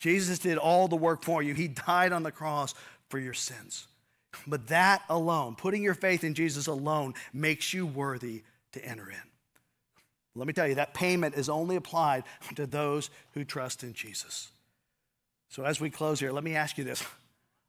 Jesus 0.00 0.38
did 0.38 0.58
all 0.58 0.88
the 0.88 0.96
work 0.96 1.22
for 1.22 1.42
you, 1.42 1.54
he 1.54 1.68
died 1.68 2.12
on 2.12 2.22
the 2.22 2.32
cross 2.32 2.74
for 3.08 3.18
your 3.18 3.34
sins. 3.34 3.86
But 4.46 4.68
that 4.68 5.02
alone, 5.08 5.56
putting 5.56 5.82
your 5.82 5.94
faith 5.94 6.24
in 6.24 6.34
Jesus 6.34 6.66
alone, 6.66 7.14
makes 7.32 7.74
you 7.74 7.86
worthy 7.86 8.42
to 8.72 8.84
enter 8.84 9.08
in. 9.10 9.16
Let 10.34 10.46
me 10.46 10.52
tell 10.52 10.68
you, 10.68 10.76
that 10.76 10.94
payment 10.94 11.34
is 11.34 11.48
only 11.48 11.76
applied 11.76 12.24
to 12.54 12.66
those 12.66 13.10
who 13.32 13.44
trust 13.44 13.82
in 13.82 13.92
Jesus. 13.92 14.50
So 15.48 15.64
as 15.64 15.80
we 15.80 15.90
close 15.90 16.20
here, 16.20 16.32
let 16.32 16.44
me 16.44 16.54
ask 16.54 16.78
you 16.78 16.84
this 16.84 17.04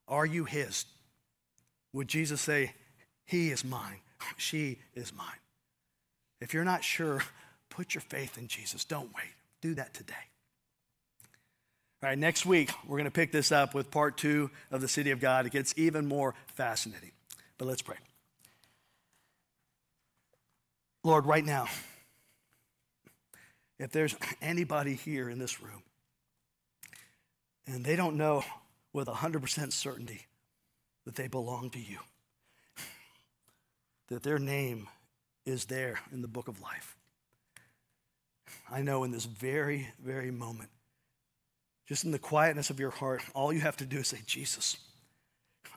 Are 0.07 0.25
you 0.25 0.45
His? 0.45 0.85
Would 1.93 2.07
Jesus 2.07 2.39
say, 2.39 2.73
He 3.25 3.51
is 3.51 3.65
mine, 3.65 3.99
she 4.37 4.77
is 4.93 5.11
mine? 5.13 5.27
If 6.39 6.53
you're 6.53 6.63
not 6.63 6.83
sure, 6.83 7.23
put 7.69 7.93
your 7.93 8.01
faith 8.01 8.37
in 8.37 8.47
Jesus. 8.47 8.85
Don't 8.85 9.13
wait. 9.15 9.33
Do 9.61 9.73
that 9.75 9.93
today. 9.93 10.30
All 12.03 12.09
right, 12.09 12.17
next 12.17 12.47
week, 12.47 12.71
we're 12.87 12.97
going 12.97 13.05
to 13.05 13.11
pick 13.11 13.31
this 13.31 13.51
up 13.51 13.75
with 13.75 13.91
part 13.91 14.17
two 14.17 14.49
of 14.71 14.81
the 14.81 14.87
City 14.87 15.11
of 15.11 15.19
God. 15.19 15.45
It 15.45 15.51
gets 15.51 15.71
even 15.77 16.07
more 16.07 16.33
fascinating. 16.47 17.11
But 17.59 17.67
let's 17.67 17.83
pray. 17.83 17.97
Lord, 21.03 21.27
right 21.27 21.45
now, 21.45 21.67
if 23.77 23.91
there's 23.91 24.15
anybody 24.41 24.95
here 24.95 25.29
in 25.29 25.37
this 25.37 25.61
room 25.61 25.83
and 27.67 27.85
they 27.85 27.95
don't 27.95 28.17
know 28.17 28.43
with 28.93 29.07
100% 29.07 29.71
certainty 29.71 30.25
that 31.05 31.15
they 31.15 31.27
belong 31.27 31.69
to 31.69 31.79
you, 31.79 31.99
that 34.07 34.23
their 34.23 34.39
name 34.39 34.87
is 35.45 35.65
there 35.65 35.99
in 36.11 36.23
the 36.23 36.27
book 36.27 36.47
of 36.47 36.61
life, 36.61 36.97
I 38.71 38.81
know 38.81 39.03
in 39.03 39.11
this 39.11 39.25
very, 39.25 39.89
very 40.03 40.31
moment, 40.31 40.71
just 41.87 42.03
in 42.03 42.11
the 42.11 42.19
quietness 42.19 42.69
of 42.69 42.79
your 42.79 42.91
heart, 42.91 43.21
all 43.33 43.51
you 43.51 43.61
have 43.61 43.77
to 43.77 43.85
do 43.85 43.99
is 43.99 44.07
say, 44.07 44.19
Jesus, 44.25 44.77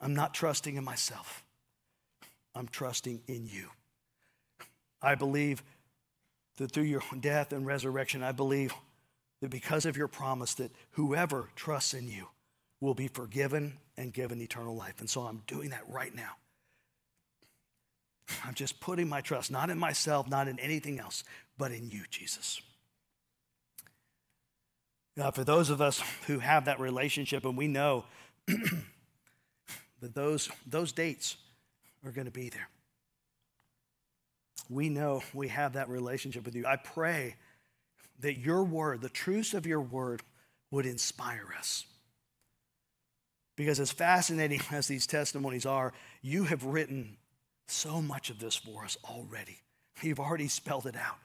I'm 0.00 0.14
not 0.14 0.34
trusting 0.34 0.76
in 0.76 0.84
myself. 0.84 1.42
I'm 2.54 2.68
trusting 2.68 3.22
in 3.26 3.46
you. 3.46 3.68
I 5.02 5.14
believe 5.14 5.62
that 6.56 6.70
through 6.70 6.84
your 6.84 7.02
death 7.20 7.52
and 7.52 7.66
resurrection, 7.66 8.22
I 8.22 8.32
believe 8.32 8.72
that 9.40 9.50
because 9.50 9.86
of 9.86 9.96
your 9.96 10.08
promise 10.08 10.54
that 10.54 10.70
whoever 10.92 11.48
trusts 11.56 11.94
in 11.94 12.08
you 12.08 12.28
will 12.80 12.94
be 12.94 13.08
forgiven 13.08 13.78
and 13.96 14.12
given 14.12 14.40
eternal 14.40 14.76
life. 14.76 15.00
And 15.00 15.10
so 15.10 15.22
I'm 15.22 15.42
doing 15.46 15.70
that 15.70 15.82
right 15.88 16.14
now. 16.14 16.36
I'm 18.44 18.54
just 18.54 18.80
putting 18.80 19.08
my 19.08 19.20
trust 19.20 19.50
not 19.50 19.70
in 19.70 19.78
myself, 19.78 20.28
not 20.28 20.48
in 20.48 20.58
anything 20.60 20.98
else, 20.98 21.24
but 21.58 21.72
in 21.72 21.90
you, 21.90 22.04
Jesus. 22.10 22.60
God, 25.16 25.34
for 25.34 25.44
those 25.44 25.70
of 25.70 25.80
us 25.80 26.02
who 26.26 26.40
have 26.40 26.64
that 26.64 26.80
relationship 26.80 27.44
and 27.44 27.56
we 27.56 27.68
know 27.68 28.04
that 28.46 30.14
those, 30.14 30.50
those 30.66 30.92
dates 30.92 31.36
are 32.04 32.10
going 32.10 32.26
to 32.26 32.32
be 32.32 32.48
there. 32.48 32.68
We 34.68 34.88
know 34.88 35.22
we 35.32 35.48
have 35.48 35.74
that 35.74 35.88
relationship 35.88 36.44
with 36.44 36.56
you. 36.56 36.66
I 36.66 36.76
pray 36.76 37.36
that 38.20 38.38
your 38.38 38.64
word, 38.64 39.02
the 39.02 39.08
truths 39.08 39.54
of 39.54 39.66
your 39.66 39.80
word, 39.80 40.22
would 40.70 40.86
inspire 40.86 41.46
us. 41.56 41.84
Because 43.56 43.78
as 43.78 43.92
fascinating 43.92 44.60
as 44.72 44.88
these 44.88 45.06
testimonies 45.06 45.66
are, 45.66 45.92
you 46.22 46.44
have 46.44 46.64
written 46.64 47.16
so 47.68 48.02
much 48.02 48.30
of 48.30 48.40
this 48.40 48.56
for 48.56 48.84
us 48.84 48.96
already. 49.04 49.60
You've 50.02 50.20
already 50.20 50.48
spelled 50.48 50.86
it 50.86 50.96
out. 50.96 51.18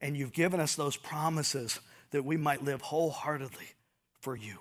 And 0.00 0.16
you've 0.16 0.32
given 0.32 0.60
us 0.60 0.76
those 0.76 0.96
promises 0.96 1.80
that 2.14 2.24
we 2.24 2.36
might 2.36 2.62
live 2.62 2.80
wholeheartedly 2.80 3.66
for 4.20 4.36
you, 4.36 4.58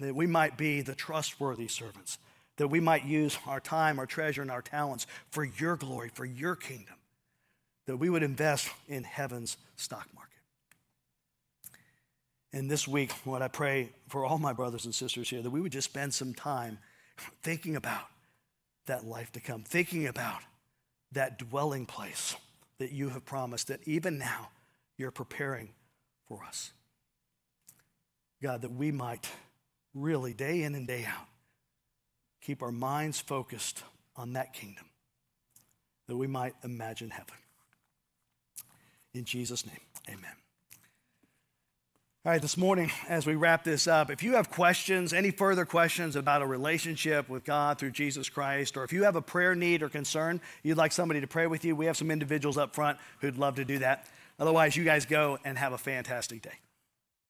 that 0.00 0.14
we 0.14 0.26
might 0.26 0.56
be 0.56 0.80
the 0.80 0.94
trustworthy 0.94 1.68
servants, 1.68 2.16
that 2.56 2.68
we 2.68 2.80
might 2.80 3.04
use 3.04 3.36
our 3.46 3.60
time, 3.60 3.98
our 3.98 4.06
treasure, 4.06 4.40
and 4.40 4.50
our 4.50 4.62
talents 4.62 5.06
for 5.30 5.44
your 5.44 5.76
glory, 5.76 6.08
for 6.08 6.24
your 6.24 6.56
kingdom, 6.56 6.94
that 7.84 7.98
we 7.98 8.08
would 8.08 8.22
invest 8.22 8.70
in 8.88 9.04
heaven's 9.04 9.58
stock 9.76 10.08
market. 10.14 10.32
And 12.54 12.70
this 12.70 12.88
week, 12.88 13.12
what 13.24 13.42
I 13.42 13.48
pray 13.48 13.90
for 14.08 14.24
all 14.24 14.38
my 14.38 14.54
brothers 14.54 14.86
and 14.86 14.94
sisters 14.94 15.28
here, 15.28 15.42
that 15.42 15.50
we 15.50 15.60
would 15.60 15.72
just 15.72 15.90
spend 15.90 16.14
some 16.14 16.32
time 16.32 16.78
thinking 17.42 17.76
about 17.76 18.06
that 18.86 19.04
life 19.04 19.30
to 19.32 19.40
come, 19.40 19.62
thinking 19.62 20.06
about 20.06 20.40
that 21.12 21.38
dwelling 21.38 21.84
place 21.84 22.34
that 22.78 22.92
you 22.92 23.10
have 23.10 23.26
promised, 23.26 23.68
that 23.68 23.80
even 23.84 24.16
now 24.16 24.48
you're 24.96 25.10
preparing 25.10 25.68
for 26.28 26.44
us. 26.44 26.72
God, 28.42 28.62
that 28.62 28.72
we 28.72 28.92
might 28.92 29.28
really, 29.94 30.34
day 30.34 30.62
in 30.62 30.74
and 30.74 30.86
day 30.86 31.04
out, 31.04 31.26
keep 32.40 32.62
our 32.62 32.72
minds 32.72 33.18
focused 33.18 33.82
on 34.14 34.34
that 34.34 34.52
kingdom, 34.52 34.84
that 36.06 36.16
we 36.16 36.26
might 36.26 36.54
imagine 36.62 37.10
heaven. 37.10 37.34
In 39.14 39.24
Jesus' 39.24 39.66
name, 39.66 39.80
amen. 40.08 40.32
All 42.26 42.32
right, 42.32 42.42
this 42.42 42.56
morning, 42.56 42.90
as 43.08 43.24
we 43.24 43.36
wrap 43.36 43.62
this 43.62 43.86
up, 43.86 44.10
if 44.10 44.20
you 44.20 44.34
have 44.34 44.50
questions, 44.50 45.12
any 45.12 45.30
further 45.30 45.64
questions 45.64 46.16
about 46.16 46.42
a 46.42 46.46
relationship 46.46 47.28
with 47.28 47.44
God 47.44 47.78
through 47.78 47.92
Jesus 47.92 48.28
Christ, 48.28 48.76
or 48.76 48.82
if 48.82 48.92
you 48.92 49.04
have 49.04 49.14
a 49.14 49.22
prayer 49.22 49.54
need 49.54 49.80
or 49.80 49.88
concern, 49.88 50.40
you'd 50.64 50.76
like 50.76 50.90
somebody 50.90 51.20
to 51.20 51.28
pray 51.28 51.46
with 51.46 51.64
you, 51.64 51.76
we 51.76 51.86
have 51.86 51.96
some 51.96 52.10
individuals 52.10 52.58
up 52.58 52.74
front 52.74 52.98
who'd 53.20 53.38
love 53.38 53.54
to 53.56 53.64
do 53.64 53.78
that. 53.78 54.08
Otherwise, 54.38 54.76
you 54.76 54.84
guys 54.84 55.06
go 55.06 55.38
and 55.44 55.58
have 55.58 55.72
a 55.72 55.78
fantastic 55.78 56.42
day. 56.42 56.58